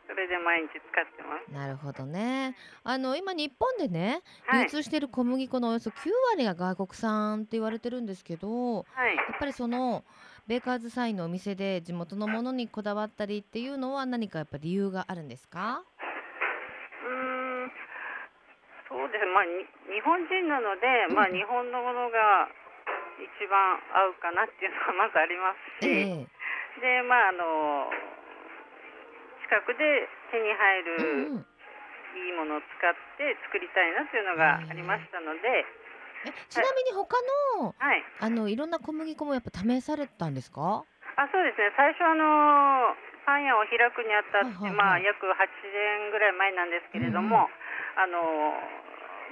[0.09, 1.53] それで毎日使ってます。
[1.53, 2.57] なるほどね。
[2.85, 9.17] あの今日本でねはい流通している小麦粉のおよそ9割が外国産って言われてるんですけどはい。
[9.17, 10.05] やっぱりその
[10.47, 15.83] ベーカーズサインのお店で地元のものにこだわったりっていうのは何かやっぱ理由があるんですか？
[15.83, 17.71] うーん。
[18.91, 19.27] そうです。
[19.31, 22.51] まあに日本人なので、まあ日本のものが
[23.23, 26.27] 一番合うかなっていうのはまずありますし、ええ。
[26.83, 27.89] でまああの
[29.47, 30.83] 近くで手に入
[31.39, 31.47] る
[32.13, 35.65] いいものを使って作りたいなというのがありましたので、
[36.27, 37.17] えちなみに他
[37.61, 38.05] のはい。
[38.21, 40.85] あのいろんな小麦粉もやっぱ試されたんですか？
[41.17, 41.73] あそうですね。
[41.77, 42.95] 最初あの
[43.27, 44.73] パン屋を開くにあたって、はいはいはい。
[44.73, 47.49] まあ約8年ぐらい前なんですけれども、
[47.97, 48.55] あの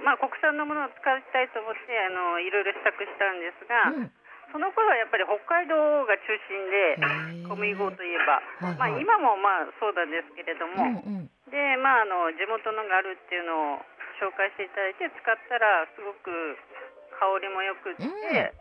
[0.04, 4.12] まあ国産のものを使いたいと思ってあのいろいろ試作したんですが、うん。
[4.50, 5.78] その頃はやっぱり北海道
[6.10, 8.98] が中心で小麦粉といえば、はいはい。
[8.98, 10.74] まあ今もまあそうなんですけれども、
[11.06, 11.30] うんうん。
[11.54, 13.86] でまああの地元のがあるっていうのを
[14.18, 16.28] 紹介していただいて使ったらすごく
[17.20, 18.10] 香りも良くって、うん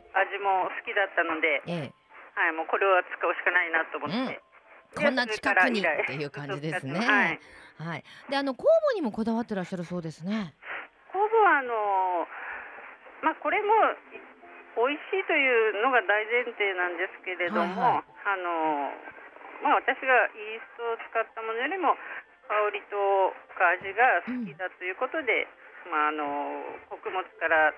[0.09, 1.93] 味も好きだったので、ええ
[2.33, 4.41] はい、もうこれは使うしかないなと思って。
[4.95, 6.97] こんな近くにっていう感じ ですね。
[6.97, 7.39] はい。
[7.77, 8.03] はい。
[8.27, 10.55] で、あの酵母にもこだわってらっしゃるそうですね。
[11.13, 12.27] 酵母はあの
[13.21, 13.73] まあこれも
[14.87, 18.93] 美味しいというのが大前提なんですけれども、はいはいあの
[19.61, 21.95] まあ私がイーストを使ったものよりも
[22.47, 22.95] 香りと
[23.59, 25.47] か味が好きだということで、
[25.91, 27.73] まああの穀物から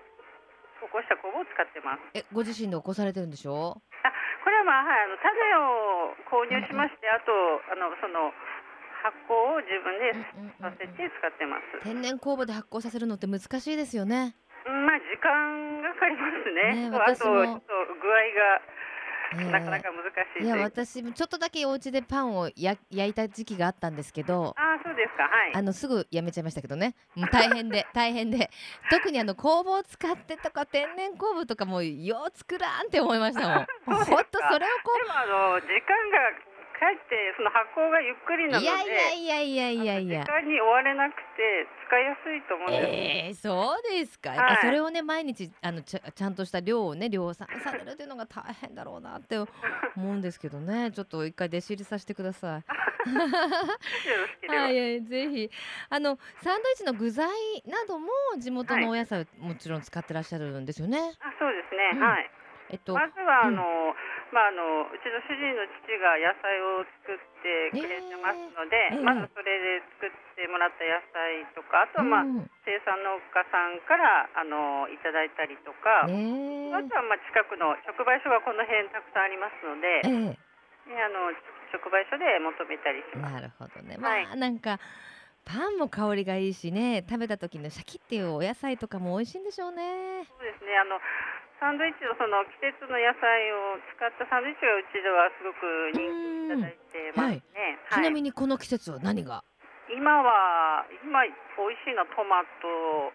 [0.81, 2.01] 起こした酵母を使ってます。
[2.17, 3.77] え、ご自身で起こされてるんでしょ？
[4.03, 4.11] あ
[4.43, 7.31] これはまあ、はい、あの種を購入しまして、あと
[7.69, 8.33] あのその
[9.05, 10.13] 発酵を自分で
[10.61, 11.85] させて使ってます。
[11.85, 14.35] 天然酵母で発酵させるのって難しいですよね。
[14.65, 16.89] うんまあ時間がかかりますね。
[16.89, 18.80] ねあとちょっと具合がええ
[19.37, 20.03] なかなか難
[20.37, 25.23] しいいや私もちょっとだけお家でパンをや焼いた時期があったんですけどああそうですか。
[25.23, 25.55] はい。
[25.55, 26.95] あのすぐやめちゃいましたけどね。
[27.15, 28.49] もう大変で 大変で。
[28.89, 33.67] 特にあの酵母を使ってとか天然酵母とかもうよう作らんって思いましたもん。
[33.85, 36.50] ほんとそれをこでもあの時間が
[36.81, 38.73] かえってその発酵がゆっくりなので、う
[39.21, 40.25] いやいやいやいやいやいや。
[40.25, 43.45] 時間に追われなくて使いやすいと思うんです。
[43.45, 44.61] えー、そうですか、やっぱはい。
[44.65, 49.47] それをね毎日あのちゃちゃんとした量をね量産されるっていうのが大変だろうなって思
[49.95, 50.89] うんですけどね。
[50.95, 52.63] ちょっと一回弟子入りさせてください。
[54.49, 55.51] はい、はいぜひ。
[55.89, 57.29] あのサンドイッチの具材
[57.67, 60.97] なども地元のお野菜をもちろん使ってらっしゃるんですよね。
[60.97, 61.99] あそうですね、うん。
[62.01, 62.31] はい。
[62.71, 63.55] えっと、まずはあうん。
[63.55, 63.63] の、
[64.31, 69.03] まあ、あのうちの主人の父が野菜を作ってくれてますので、ええ。
[69.03, 80.93] まずそれで作ってもらった野菜とかあとは、まあうん生産農家さんからあのいただいたりとか、ねあとはまあ近くの直売所がこの辺たくさんありますので、ええ。
[80.93, 81.33] ねあの
[81.73, 83.33] 直売所で求めたりします。
[83.33, 83.97] なるほどね。
[83.97, 84.77] まあ、はいなんか
[85.43, 90.21] パンも香りがいいしね食べた時のシャキっていうお野菜とかも美味しいんでしょうね。
[90.29, 90.77] そうですね。
[90.77, 91.01] あの
[91.61, 97.77] サンドイッチのその季節の野菜を使ったサンドイッチがうちではすごく人気いただいてますね。
[97.93, 99.45] ちなみにこの季節は何が？
[99.93, 103.13] 今は今美味しいのはトマト、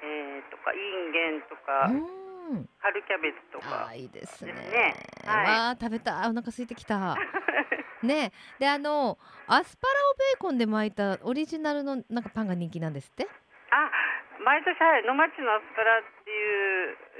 [0.00, 2.64] えー、とかインゲンとかうん。
[2.78, 4.54] 春キャベツとかあーいいですね。
[5.26, 7.14] はいわあ食べたいお腹空いてきた。
[8.02, 13.26] ねであのアスパラをベーコンで巻いたオリジナルのなんかパンが人気なんですって？
[13.68, 13.90] あ
[14.40, 16.65] 毎年はい野町のアスパラっていう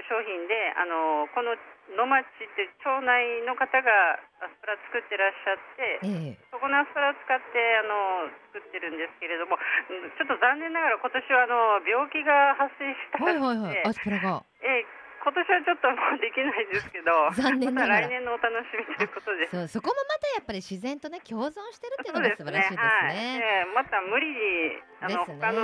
[0.08, 1.54] 商品であのこの
[1.94, 14.42] 野町って町内の方がアスパラ作ってらっしゃってええそこのアスパラを使ってあの作ってるんですけれどもうんちょっと残念ながら今年はあの病気が発生したはいので、はいはいアスパラが。
[14.62, 18.06] ええ今年はちょっともうできないですけど残念ながら。
[18.06, 19.50] 来年のお楽しみということで。
[19.50, 23.14] そうそこもまたやっぱり自然とね共存してるっていうのが素晴らしいですはい。
[23.18, 23.42] ね。
[23.42, 25.34] ええまた無理にあの、ね。
[25.42, 25.58] 他の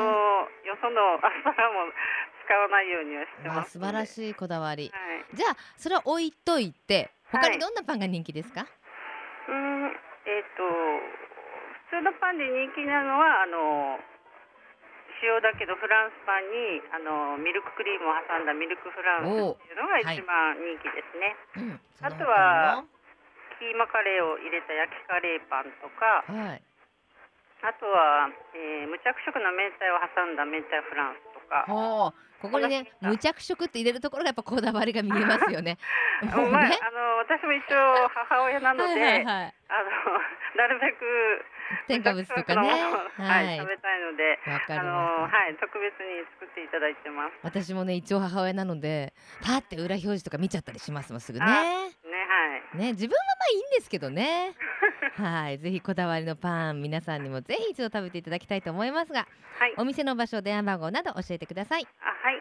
[0.66, 1.86] よそのアスパラも
[2.42, 4.90] 使わないようにはしてます素晴らしいこだわり。
[4.90, 5.36] はい。
[5.36, 7.50] じゃあそれは置いといて他はい。
[7.54, 8.66] にどんなパンが人気ですか？
[8.66, 9.86] うーん
[10.26, 10.66] えっ、と
[11.94, 13.98] 普通のパンで人気なのはあの
[15.22, 21.80] 塩だけどフランスパンにあのミルククリームを挟んだミルクフランスっていうのが一番人気ですね、うん。
[22.02, 22.82] あとは
[23.62, 26.62] キーマカレーを入れた焼きカレーパンとかはい。
[27.62, 28.26] あとは、
[28.58, 31.62] えー無着色の明太を挟んだ明太フランスとか
[32.42, 35.78] ここにね無着色って入れるところがやっぱこだわりが見えますよね。
[36.34, 36.76] もうまあ、ね。
[36.82, 39.54] あの私も一応母親なので、はいはいはい。
[39.68, 39.90] あの
[40.56, 41.44] なるべく
[41.88, 42.68] 添加物とかね。
[42.68, 43.58] は、はいい。
[43.58, 45.22] 食べたいのでわかりあの。
[45.22, 51.44] はい特別に作っていただいてます私もね一応母親なのでパって裏表示とか見ちゃったりしますもんすぐね。
[51.44, 51.86] あねは
[52.76, 54.54] いね自分はまあいいんですけどね。
[55.16, 59.26] はいぜひこだわりのパン皆さんにもぜひ一度食べていただきたいと思いますが
[59.58, 61.86] はいお店の場所電話番号など教えてください。
[62.00, 62.40] あはい、え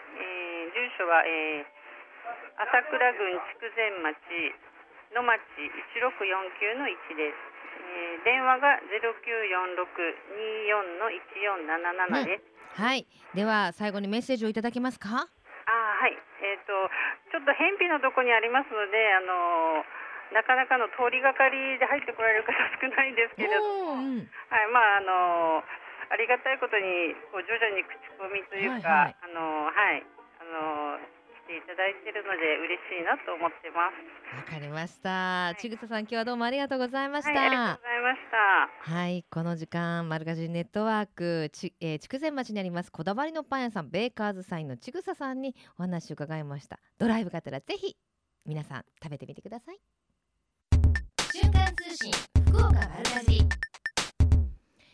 [0.72, 1.66] ー、住所は、えー、
[2.64, 4.18] 朝倉郡筑前町
[5.12, 5.42] 野町
[5.92, 7.51] 1649の1です、
[7.92, 9.04] えー、電話が094624
[11.04, 12.44] の1477です、
[12.82, 13.06] はい。
[13.36, 15.10] では最後にメッセージをいただけますか？
[15.12, 15.28] あは
[16.08, 16.18] い。
[16.42, 16.72] えっ、と
[17.32, 19.84] ちょっと偏僻なとこにありますのであの
[20.32, 24.32] なかなかの通りがかりで入ってこられる方少ないんですけれども、うんうん。
[24.48, 25.64] はい、まああの
[26.12, 29.16] ありがたいことにこう徐々に口コミというか、はいはい。
[29.20, 30.04] あのはい。
[30.40, 31.04] あのし
[31.52, 34.00] ていただいているので嬉しいなと思ってます。
[34.40, 35.54] わかりました。
[35.60, 37.32] ちぐささん今日はどうもありがとうございました。
[37.32, 38.22] はい、ありがとうございまし
[38.88, 38.96] た。
[38.96, 42.92] はい、この時間、マルカジネットワーク、ち、えー、筑前町にあります。
[42.92, 46.80] こだわりのパン屋さん、ベーカーズサインのちぐささんにお話を伺いました。
[46.98, 47.98] ドライブがてら、ぜひ
[48.46, 49.80] 皆さん食べてみてください。
[51.34, 52.12] 瞬間通信
[52.48, 53.71] 福岡マルカジ。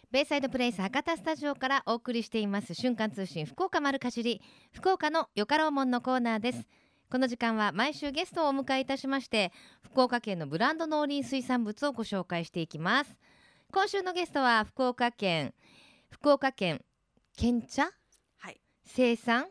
[0.09, 2.73] ベイサイドプレイス博多スタジオからお送りしています。
[2.73, 4.41] 瞬間通信福岡丸かじり。
[4.71, 6.65] 福岡のよかろうもんのコーナーです。
[7.11, 13.17] この時間は毎週ゲストをお迎えいたしまして福岡県のブランド農林水産物をご紹介していきます。
[13.69, 15.53] 今週のゲストは福岡県
[16.09, 16.81] 福岡県
[17.35, 17.91] 県茶？
[18.37, 18.61] はい。
[18.85, 19.47] 生産？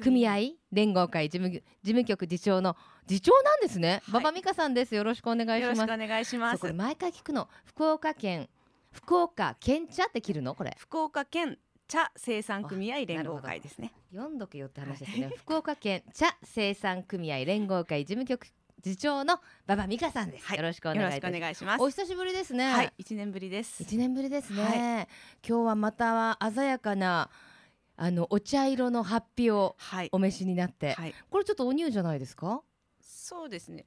[0.00, 0.38] 組合。
[0.72, 1.28] 連合会？
[1.28, 2.76] 事務事務局次長の？
[3.06, 4.20] 次長なんですね、はい。
[4.20, 4.96] 馬場美香さんです。
[4.96, 5.60] よろしくお願いします。
[5.62, 7.48] よろしくお願いしま毎回聞くの。
[7.64, 8.48] 福岡県
[8.94, 10.54] 福岡県茶って切るの？
[10.54, 10.74] これ。
[10.78, 13.92] 福岡県茶生産組合連合会ですね。
[14.12, 15.30] 読んどけよって話ですね。
[15.36, 18.46] 福岡県茶生産組合連合会事務局
[18.82, 20.56] 次長の馬場美香さんです、はい。
[20.58, 21.82] よろしくお願いします。
[21.82, 22.92] お久しぶりですね、はい。
[22.96, 23.82] 一年ぶりです。
[23.82, 25.08] 一年ぶりですね、は
[25.46, 27.30] 今日はまた鮮やかな
[27.96, 30.08] あのお茶色のハッピーをはい。
[30.12, 31.14] お召しになって、はい。
[31.30, 32.62] これちょっとおニューじゃないですか？
[33.00, 33.86] そうですね。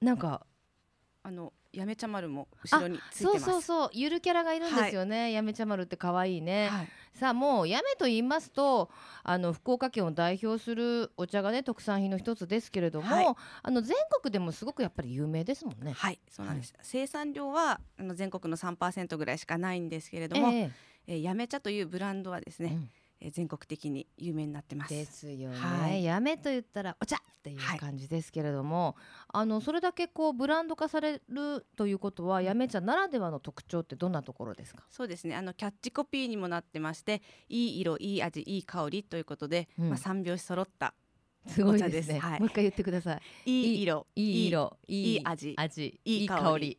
[0.00, 0.44] なんか
[1.22, 3.44] あのやめ茶丸も後ろについてそうます。
[3.46, 6.88] そうそうゆるキャラがいるんですよね、やめちゃまるって可愛いね、はい。
[7.14, 8.90] さあもうやめと言いますと
[9.22, 13.34] あの福岡県を代表するお茶がね特産品の一つですけれども、はい。
[13.62, 15.92] あの全国でもすごくやっぱり有名ですもんね。
[15.92, 20.70] はいそうなんです、生産量はあの全国の3%ぐらいしかないんですけれども、ええ。
[21.06, 22.90] えーやめ茶というブランドはですね、うん
[23.24, 24.90] えー全国的に有名になってます。
[24.90, 26.04] ですよね、はい。
[26.04, 27.78] やめと言ったらお茶っていうはい。
[27.78, 28.96] 感じですけれども、
[29.28, 35.34] あのそれだけこうブランド化されるということはやめ茶ならではの特徴ってどんなところですか、そうですね。
[35.34, 39.88] あのキャッチコピーにもなってましていい色いい味いい香りということで、うん。
[39.88, 40.92] まあ、三拍子揃った
[41.46, 42.20] すごいですね。
[42.20, 42.20] す。
[42.20, 42.40] はい。
[42.40, 43.50] もう一回言ってください。
[43.50, 46.78] いい色いい色いいい味味いいいい香り。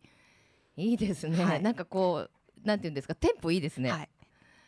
[0.77, 1.61] いいですね、はい。
[1.63, 3.15] なんかこうなんていうんですか？
[3.15, 4.09] テンポいいですね、はい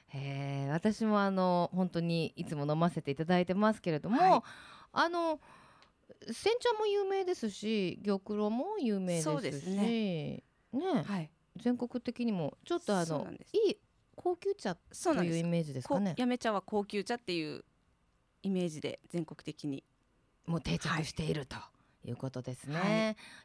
[0.09, 4.41] へえ私もあの本当にいつも飲ませていただいてますけれども、はい。
[4.93, 5.39] あの
[6.31, 10.43] 煎茶も有名ですし玉露も有名ですしそうですね。
[10.73, 11.29] はい。
[11.57, 13.77] 全国的にもちょっとあのいい
[14.15, 16.15] 高級茶というイメージですかね。
[16.17, 17.63] やめ茶は高級茶っていう
[18.43, 19.83] イメージで全国的に。
[20.45, 21.57] もう定着していると
[22.05, 22.81] いうことですね、は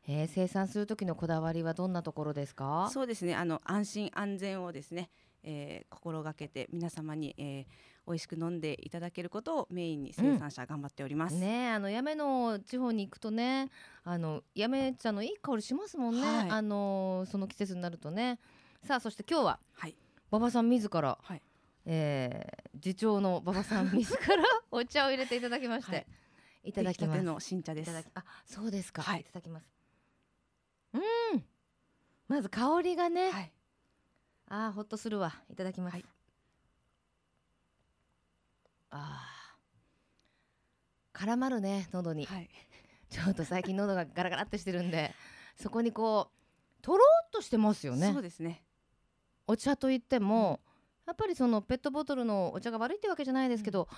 [0.07, 0.13] い。
[0.13, 2.89] えー生産する時のこだわりはどんなところですか？
[2.93, 3.35] そうですね。
[3.35, 5.11] あの安心安全をですね、
[5.43, 7.65] えー心がけて皆様に、えー、
[8.07, 13.69] 美味しく飲んでいただけることをメインに生産者頑張っております、ねあの八女の地方に行くとね
[14.05, 16.51] あの八女茶のいい香りしますもんね、はい。
[16.51, 18.39] あのその季節になるとね。
[18.85, 19.95] さあそして今日ははい。
[20.31, 21.43] 馬場さん自ら、はい。
[21.87, 26.07] えー次長の馬場さん自ら お茶を入れていただきまして、はい。
[26.65, 27.23] い、ただきます。
[27.23, 28.11] の新茶です。
[28.15, 29.21] あそうですか、はい。
[29.21, 29.67] い、ただきます。
[30.95, 30.99] う
[31.37, 31.45] ん。
[32.27, 33.53] まず香りがね、はい
[34.55, 35.33] あーほっとするわ。
[35.51, 36.05] いただきます、はい。
[38.91, 41.27] あー。
[41.27, 42.51] 絡まるね喉に、はい。
[43.09, 45.15] ちょっと最近喉がガラガラってしてるんで
[45.57, 48.13] そこにこうとろっとしてますよね。
[48.13, 48.63] そうですね。
[49.47, 50.61] お茶といっても、
[51.07, 53.89] やっぱりそのペットボトルのお茶が悪いってわけじゃないですけど、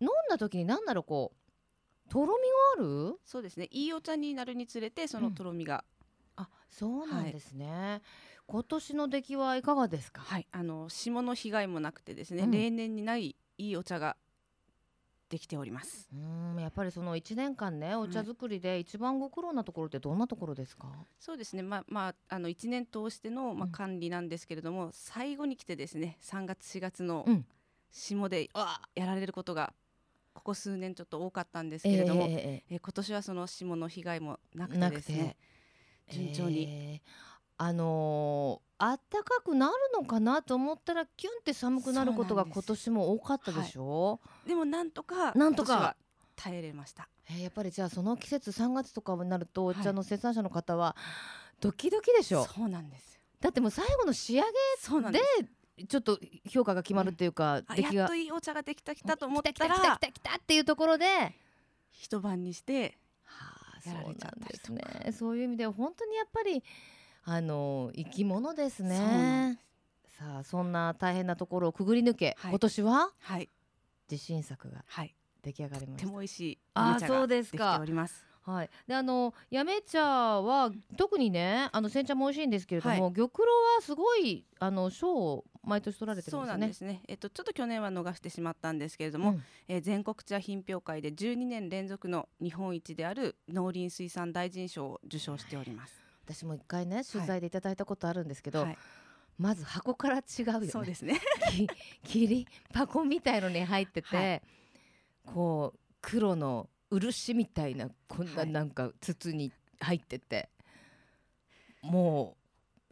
[0.00, 3.18] 飲んだ時に何だろうこうとろみがある？
[3.24, 3.68] そうですね。
[3.70, 5.84] いいお茶になるにつれてそのとろみが、あ
[6.76, 8.02] そうなんですね、
[8.46, 10.22] 今年の出来はいかがですか？
[10.22, 12.50] はいあの霜の被害もなくてですね、うん。
[12.50, 14.16] 例年にないいいお茶が
[15.28, 16.08] できております。
[16.12, 23.72] うーんやっぱりその1年間ねお茶作りで一番ご苦労なところってどんなところですか、そうですねまあまああの1年通しての、まあ、うん。
[23.72, 27.46] 管理なんですけれども、最後に来てですね3月4月のうん。
[27.92, 28.50] 霜で、
[28.96, 29.72] やられることが
[30.32, 35.53] ここ数年ちょっと多かったんですけれども、ええええー今年はその霜の被害もなくてですねて
[36.10, 37.24] 順調に、えー
[37.56, 45.96] あのーあったかくなるのかなと思ったらキュンって寒くなることが今年も多かったでしょ、でもなんとかなんとか。
[46.36, 47.08] 耐えれました。
[47.30, 49.76] えーやっぱりじゃあその季節3月とかになるとおはい。
[49.76, 50.96] 茶の生産者の方は
[51.60, 53.14] ドキドキでしょ、そうなんです。
[53.14, 55.20] よだってもう最後の仕上げで
[55.76, 56.18] でちょっと
[56.50, 57.92] 評価が決まるっていうか、あ出来が。
[57.94, 61.06] やっといいお茶ができたきたと思った来た来た来たら来た来たっていうところで。
[61.92, 62.98] 一晩にして
[63.86, 65.12] やられちゃったりですとかね。
[65.12, 66.62] そういう意味では本当にやっぱり
[67.24, 69.58] あの生き物ですね。
[70.18, 72.50] さあそんな大変なところをくぐり抜け、はい。
[72.50, 73.10] 今年は？
[73.18, 73.48] はい。
[74.10, 75.14] 自信作がはい。
[75.42, 77.78] 出来上がりとましても美味しいあそうですか。
[77.80, 78.24] おります。
[78.44, 78.52] た。
[78.52, 78.70] はい。
[78.86, 86.74] であの八女茶は特にねあの煎茶も美味しいんですけれども、玉露はすごいあの賞を毎年取られてるんですよねそうなんで。
[86.74, 87.02] すね。
[87.08, 96.00] えっとちょっと去年は逃してしまったんですけれども、うんえー全国茶品評会で12年連続の日本一である農林水産大臣賞を受賞しております。
[96.24, 98.78] 私も一回ね取材でいただいたことあるんですけど、はい、
[99.38, 100.68] まず箱から違うよね。
[100.68, 101.20] そうですね。
[101.52, 101.68] き
[102.04, 104.42] 霧箱みたいのに入ってて、はい
[105.26, 109.50] こう黒の漆みたいなこんなはいなんか筒に
[109.80, 110.50] 入ってて、
[111.82, 112.36] も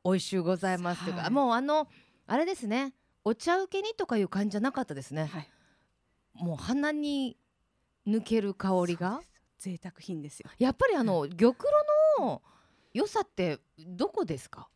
[0.05, 1.89] う美味しゅうございますというか、はいもうあの
[2.27, 2.95] あれですね。
[3.25, 5.49] お茶受けにとかいう感じじゃなかったですね、はい。
[6.35, 7.37] もう鼻に
[8.07, 9.21] 抜ける香りが。
[9.59, 10.51] 贅沢品ですよ。
[10.59, 11.55] やっぱりあの玉露
[12.19, 12.43] の
[12.93, 14.69] 良さってどこですか？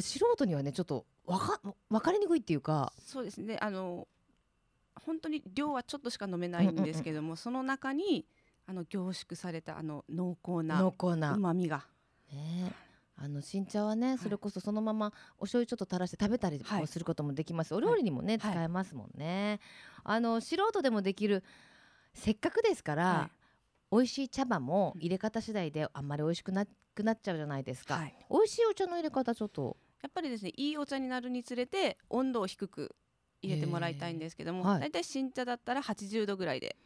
[0.00, 2.92] 素人にはねちょっとわか分かりにくいっていうか。
[3.04, 3.58] そうですね。
[3.60, 4.06] あの
[4.94, 8.26] 本当に量はちょっとしか飲めないんですけども、その中に
[8.68, 11.32] あの凝縮されたあの濃厚な濃厚な。
[11.32, 11.84] 旨味が。
[12.32, 12.87] ねえ
[13.20, 19.58] あの新茶はね、それこそそのままお醤油ちょっと垂らして食べたりすることもできます、お料理にもね、はい使えますもんね。
[20.04, 21.42] あの素人でもできる
[22.14, 23.30] せっかくですから、はい。
[23.90, 28.14] 美味しい茶葉も入れ方次第であんまり美味しくなくなっちゃうじゃないですか、はい。
[28.30, 29.76] 美味しいお茶の入れ方ちょっと。
[30.02, 32.94] やっぱりですねいいお茶になるにつれて温度を低く
[33.42, 34.80] 入れてもらいたいんですけども、へーはい。
[34.80, 36.76] だいたい新茶だったら80度ぐらいで、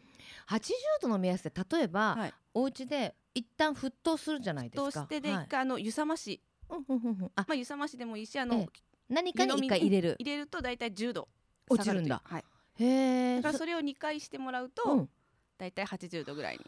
[0.47, 4.85] 80度の目安で例えば、はい、お家で一旦沸騰するじゃないですか。
[4.85, 5.45] としてではい。
[5.45, 6.77] 一回あの湯冷まし、ま
[7.49, 8.69] あ湯冷ましでもいいしあの、ええ。
[9.09, 10.17] 何かに一回入れる。
[10.19, 11.29] 入れるとだいたい10度
[11.69, 12.23] 落ちるんだ。
[12.25, 12.45] はい、
[12.81, 13.37] へえ。
[13.37, 15.09] だからそれを2回してもらうと、うん。
[15.59, 16.65] だいたい80度ぐらいに。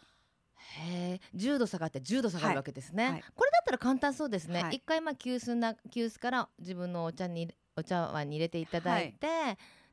[0.77, 1.37] へえ。
[1.37, 4.77] 10度下がって10度下がるわけですね、これだったら簡単そうですね、はい。
[4.77, 9.27] 一回まあ急須な急須から自分のお茶にお茶碗に入れていただいて、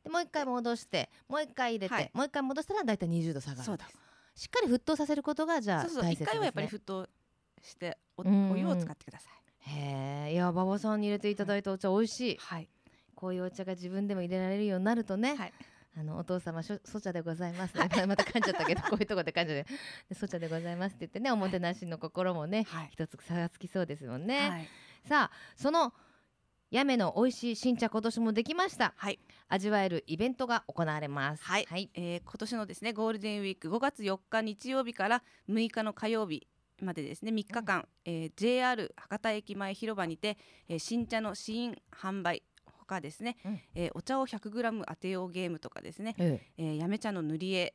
[0.02, 2.10] でもう一回戻してもう一回入れて、はい。
[2.14, 3.98] もう一回戻したらだいたい20度下がるとそうです
[4.34, 6.26] しっかり沸騰させることがじゃあそうそう1大切ですね。
[6.26, 7.08] 回はやっぱり沸騰
[7.62, 8.50] しておうん。
[8.52, 9.28] お湯を使ってくださ
[9.66, 12.68] い、へえいや馬場さんに入れていただいたお茶美味しい、はい。
[13.14, 15.52] こういうお茶が自分でも入れられるようになるとね、はい。
[15.94, 19.66] あのお父様しょそちゃでございます、ね、 また噛んじゃったけどこういうとこで噛んじゃで
[20.14, 22.88] そちゃでございますって言ってねおもてなしの心もね、はい。
[22.90, 24.68] 一つ差がつきそうですもんね、はい。
[25.06, 25.92] さあその
[26.72, 28.94] やめの美味しい新茶今年もできました。
[28.96, 29.18] はい。
[29.50, 31.44] 味わえるイベントが行われます。
[31.44, 31.66] はい。
[31.68, 36.46] はい、えー今年のですねゴールデンウィーク5月4日日曜日から6日の火曜日
[36.80, 43.60] までですね3日間、えー JR 博多駅前広場にて、えー新茶の試飲販売ほかですね、うん。
[43.74, 46.62] えーお茶を 100g 当てようゲームとかですね、ええ。
[46.64, 47.74] えーやめ茶の塗り絵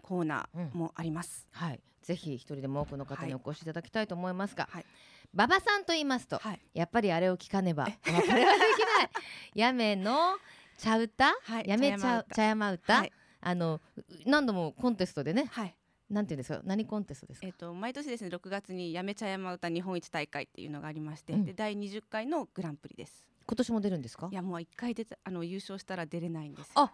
[0.00, 1.46] コーナーもあります。
[1.52, 4.86] はい、ぜひ一人でも多くの方にはお越しいただきたいと思いますが、はい。
[5.32, 6.60] 馬場さんと言いますと、はい。
[6.74, 9.10] やっぱりあれを聞かねばお別れはできない。
[9.54, 10.36] やめの
[10.78, 11.68] 茶歌、はい。
[11.68, 13.12] やめ茶茶山歌、はい。
[13.42, 13.80] あの
[14.26, 15.76] 何度もコンテストでねはい。
[16.10, 16.60] なんていうんですか？
[16.64, 21.44] 何コンテストですか、えっと毎年ですね6月にやめ茶山歌日本一大会っていうのがありまして、うん。
[21.44, 23.26] で第20回のグランプリです。
[23.46, 24.28] 今年も出るんですか？
[24.30, 26.72] いやもう一回出たあの優勝したら出れないんです。
[26.74, 26.92] あ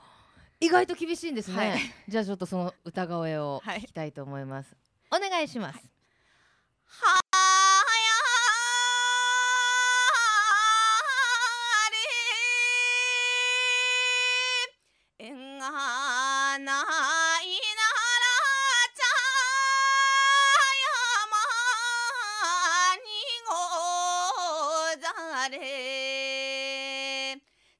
[0.60, 1.80] 意外と厳しいんですね、はい。
[2.08, 3.80] じゃあちょっとその歌声をはい。
[3.80, 4.76] 聞きたいと思います、
[5.10, 7.26] お願いします、はい。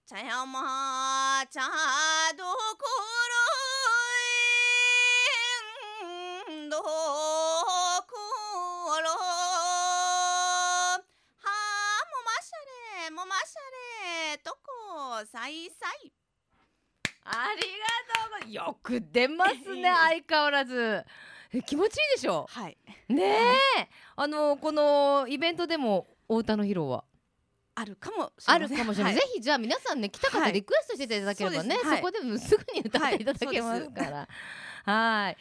[0.09, 2.56] 茶山茶山
[17.39, 17.66] ありが
[18.14, 18.53] とうございます。
[18.55, 21.05] よく出ますね 相変わらず。
[21.53, 22.47] え気持ちいいでしょ？
[22.51, 22.76] はい。
[23.09, 23.24] ね
[23.78, 27.05] え、あのこのイベントでもお歌の披露は？
[27.78, 30.53] あるかもしれあるかもしれない、はぜひじゃあ皆さんね来た方はい。
[30.55, 31.97] リクエストしていただければね、はい。
[31.99, 34.28] そこでもすぐに歌っていただけますから。
[34.84, 35.37] はい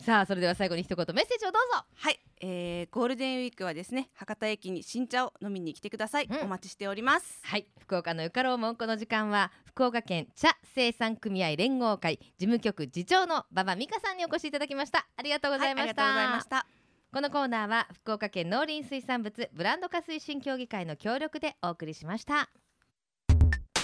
[0.00, 1.84] さあそれでは最後に一言メッセージをどうぞ。
[1.94, 6.40] はい、えー、ゴールデンウィークはですね博多駅に新茶を飲みに来てください、うん。
[6.40, 7.40] お待ちしております。
[7.42, 7.66] はい。
[7.80, 15.06] 福岡のゆかろうもんこの時間は福岡県茶生産組合連合会事務局次長の馬場美香さんにお越しいただきました。
[15.16, 16.66] ありがとうございました、はい、ありがとうございました。
[17.12, 22.50] このコーナーは福岡県農林水産物ブランド化推進協議会の協力でお送りしました。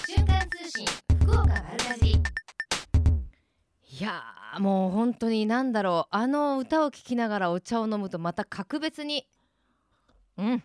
[0.05, 0.85] 瞬間通信
[1.21, 2.40] 福岡丸かじり
[4.01, 6.15] いやーもう本当になんだろう。
[6.15, 9.27] あの歌を聴きながらお茶を飲むとまた格別に。
[10.39, 10.63] うん。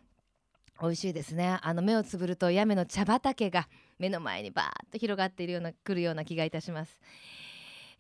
[0.80, 1.59] 美味しいですね。
[1.61, 3.68] あの目をつぶると八女の茶畑が
[3.99, 6.99] 目の前にバーッと広がっているような来るような気がいたします。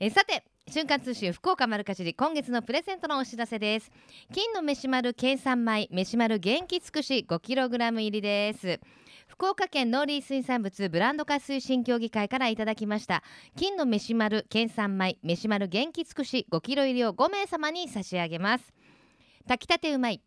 [0.00, 3.92] えさて瞬間通信福岡丸かじり今月のプレゼントのお知らせです。
[4.32, 8.80] 金の飯丸計算米飯丸元気尽くし 5kg 入りです。
[9.26, 13.22] 福岡県農林水産物ブランド化推進協議会からいただきました。
[13.56, 18.72] 金の飯丸県産米飯丸元気尽くし 5kg 入りを5名様に差し上げます。
[19.46, 20.22] 炊きたてうまい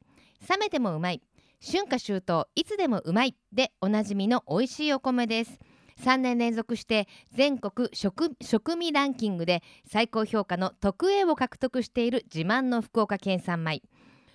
[0.47, 1.21] 冷めてもうまい
[1.61, 5.59] 春夏秋冬いつでもうまいでおなじみの美味しいお米です。
[6.01, 13.81] 3年連続して全国食食味ランキングで最高評価の特 A を獲得している自慢の福岡県産米。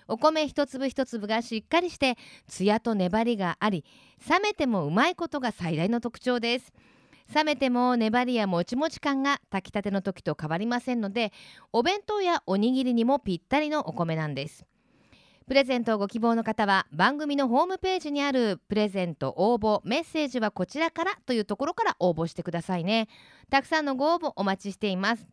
[0.07, 3.83] お米一粒一粒がしっかりしてツヤと粘りがあり
[4.29, 6.73] 冷めてもうまいことが最大の特徴です。
[7.33, 11.33] 冷めても粘りやもちもち感が炊きたての時と変わりませんので
[11.73, 14.65] お弁当やおにぎりにもぴったりのお米なんです。
[15.47, 23.07] プレゼントをご希望の方は番組のホームページにあるプレゼント応募メッセージはこちらからというところから応募してくださいね。
[23.51, 25.27] たくさんのご応募お待ちしています。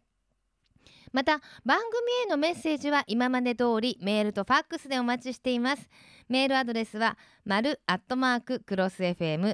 [1.12, 1.90] また番組
[2.26, 5.88] へのメッセージは今まで通りメールとファックスでお待ちしています。
[6.28, 9.52] メールアドレスは丸アットマーククロス FM.co.jp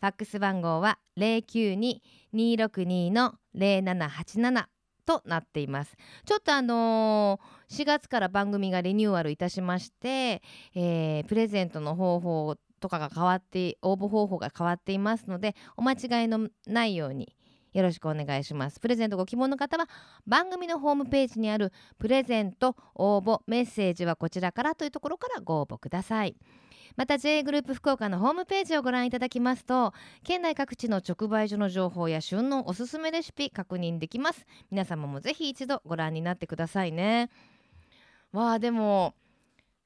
[0.00, 4.64] ファックス番号は092-262の0787
[5.04, 5.96] となっています。
[6.24, 10.42] ちょっとあのー4月から番組がリニューアルいたしまして、
[10.74, 17.34] えープレゼントの方法とかが変わって応募方法が変わっていますのでお間違いのないように
[17.78, 18.80] よろしくお願いします。
[18.80, 19.88] プレゼントご希望の方は
[20.26, 26.36] 番組のホームページにあるプレゼント応募メッセージはこちらからというところからご応募ください。
[26.96, 34.44] また J グループ福岡のホームページをご覧いただきますと県内各地の直売所の情報や旬のおすすめレシピ確認できます。
[34.72, 37.30] 皆様もぜひ一度ご覧になってくださいね。
[38.32, 39.14] わあでも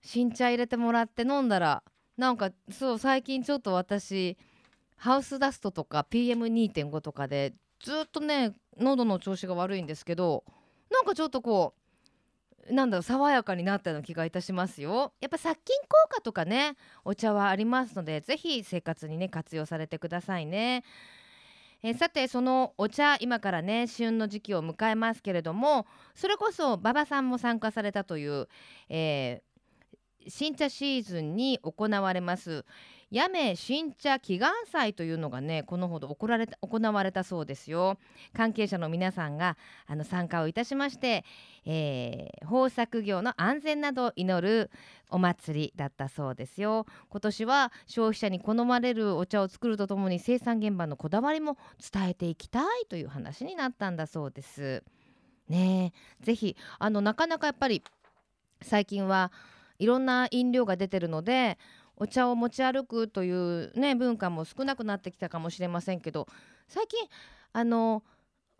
[0.00, 1.82] 新茶入れてもらって飲んだら
[2.16, 4.38] なんかそう最近ちょっと私
[4.96, 10.44] ハウスダストとか PM2.5 とかでずっとね喉の調子が悪いんですけど
[10.90, 11.74] なんかちょっとこ
[12.68, 15.12] うなんだろう爽やかになったような気がいたしますよ。
[15.20, 20.84] やっぱ殺菌効果とかねお茶はありますのでぜひ生活にね活用されてくださいね。
[21.82, 28.48] えさてそのお茶今からね旬の時期を迎えますけれどもそれこそ馬場さんも参加されたという、
[28.88, 29.52] えー
[30.28, 32.64] 新茶シーズンに行われます
[33.12, 37.98] 八女新茶祈願祭というのがねこのほど行われた行われたそうですよ。
[38.32, 41.24] 関係者の皆さんがあの参加をいたしまして、
[41.66, 44.70] えー豊作業の安全などを祈る
[45.10, 46.86] お祭りだったそうですよ。
[47.08, 51.56] 今年は消費者に好まれるお茶を作るとともに生産現場のこだわりも
[51.92, 54.82] 伝えていきたいという話になったんだそうです。
[55.48, 57.82] ねえぜひあのなかなかやっぱり
[58.62, 59.32] 最近は
[59.78, 61.58] いろんな飲料が出てるので
[62.02, 66.26] お茶を持ち歩くというね文化も少なくなってきたかもしれませんけど
[66.66, 66.98] 最近
[67.52, 68.02] あの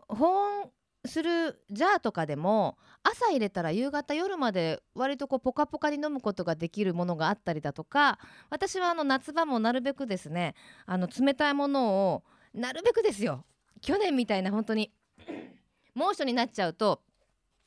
[0.07, 0.69] 保温
[1.05, 8.17] するジャーとかでも朝入れたら夕方夜まで割とこうポカポカに飲むことができるものがあったりだとか
[8.49, 12.23] 私はあの夏場もなるべくですねあの冷たいものを
[12.53, 13.43] なるべくですよ
[13.81, 14.93] 去年みたいな本当に
[15.95, 17.01] 猛暑になっちゃうと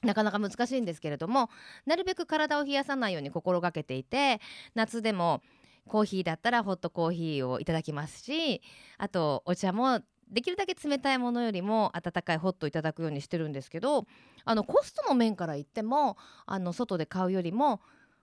[0.02, 1.50] なかなか難しいんですけれども
[1.84, 4.40] なるべく体を冷やさないように心がけていて
[4.74, 5.42] 夏でも
[5.88, 8.62] コーヒーだったらホットコーヒーをいただきますし
[8.98, 14.06] あとお茶もできるだけ冷たいものよりも温かいホットをいただくようにしてるんですけど
[14.44, 16.16] あのコストの面から言っても
[16.46, 17.78] あの外で買うよりも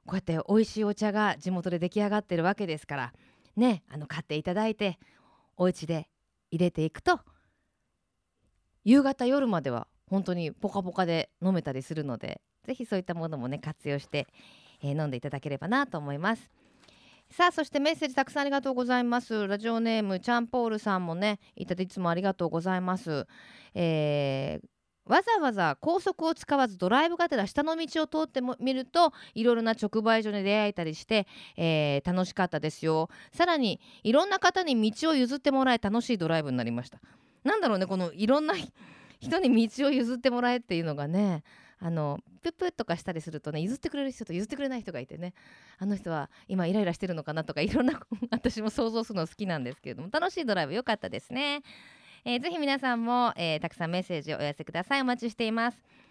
[0.06, 3.14] こうやって美味しいお茶が地元で出来上がってるわけですから
[3.56, 5.00] ねあの買っていただいて
[5.56, 6.10] お家で
[6.52, 7.20] 入れていくと
[8.84, 14.28] 夕方夜までは本当にポカポカで飲めたりするのでぜひそういったものもね活用して、
[14.82, 16.50] えー飲んでいただければなと思います。
[17.36, 19.48] さあそしてメッセージたくさんありがとうございます。
[19.48, 23.26] ラジオネームチャンポールさんもねいただいていつもありがとうございます、
[23.74, 24.68] えー
[25.06, 31.28] わざわざ高速を使わずドライブがてら下の道を通ってもみるといろいろな直売所に出会えたりして、
[31.58, 33.10] えー楽しかったですよ。
[33.34, 37.00] さらにいろんな方に道を譲ってもらえ楽しいドライブになりました。
[37.44, 38.54] なんだろうねこのいろんな
[39.20, 41.44] 人に道を譲ってもらえっていうのがね。
[41.86, 45.34] あのプップッとかしたりするとね譲ってくれる人と譲ってくれない人がいてね
[45.80, 48.00] あの人は今イライラしてるのかなとかいろんな
[48.32, 51.62] 私も想像するの好きなんですけれども楽しいドライブ良かったですね、
[52.24, 55.02] えーぜひ皆さんも、えーたくさんメッセージをお寄せください。
[55.02, 56.03] お待ちしています。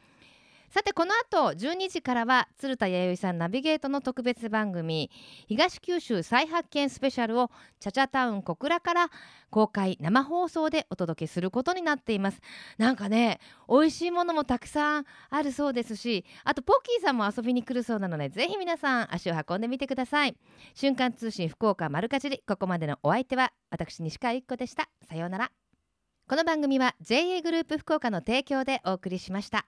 [0.73, 5.11] さてこの後12時からは鶴田弥生さんナビゲートの特別番組
[5.47, 9.11] 東九州再発見スペシャルをチャチャタウン小倉から
[9.51, 12.41] 公開生放送でお届けすることになっています。
[12.79, 20.35] なんかね美味しいものもたくさんあるそうですしあとポッキーさんも遊びに来るそうなのでぜひ皆さん足を運んでみてください。
[20.73, 24.89] 瞬間通信福岡丸かじりここまでのお相手は私西川由紀子でした。
[25.07, 25.53] さようなら。
[26.27, 29.67] この番組は JA グループ福岡の提供でお送りしました。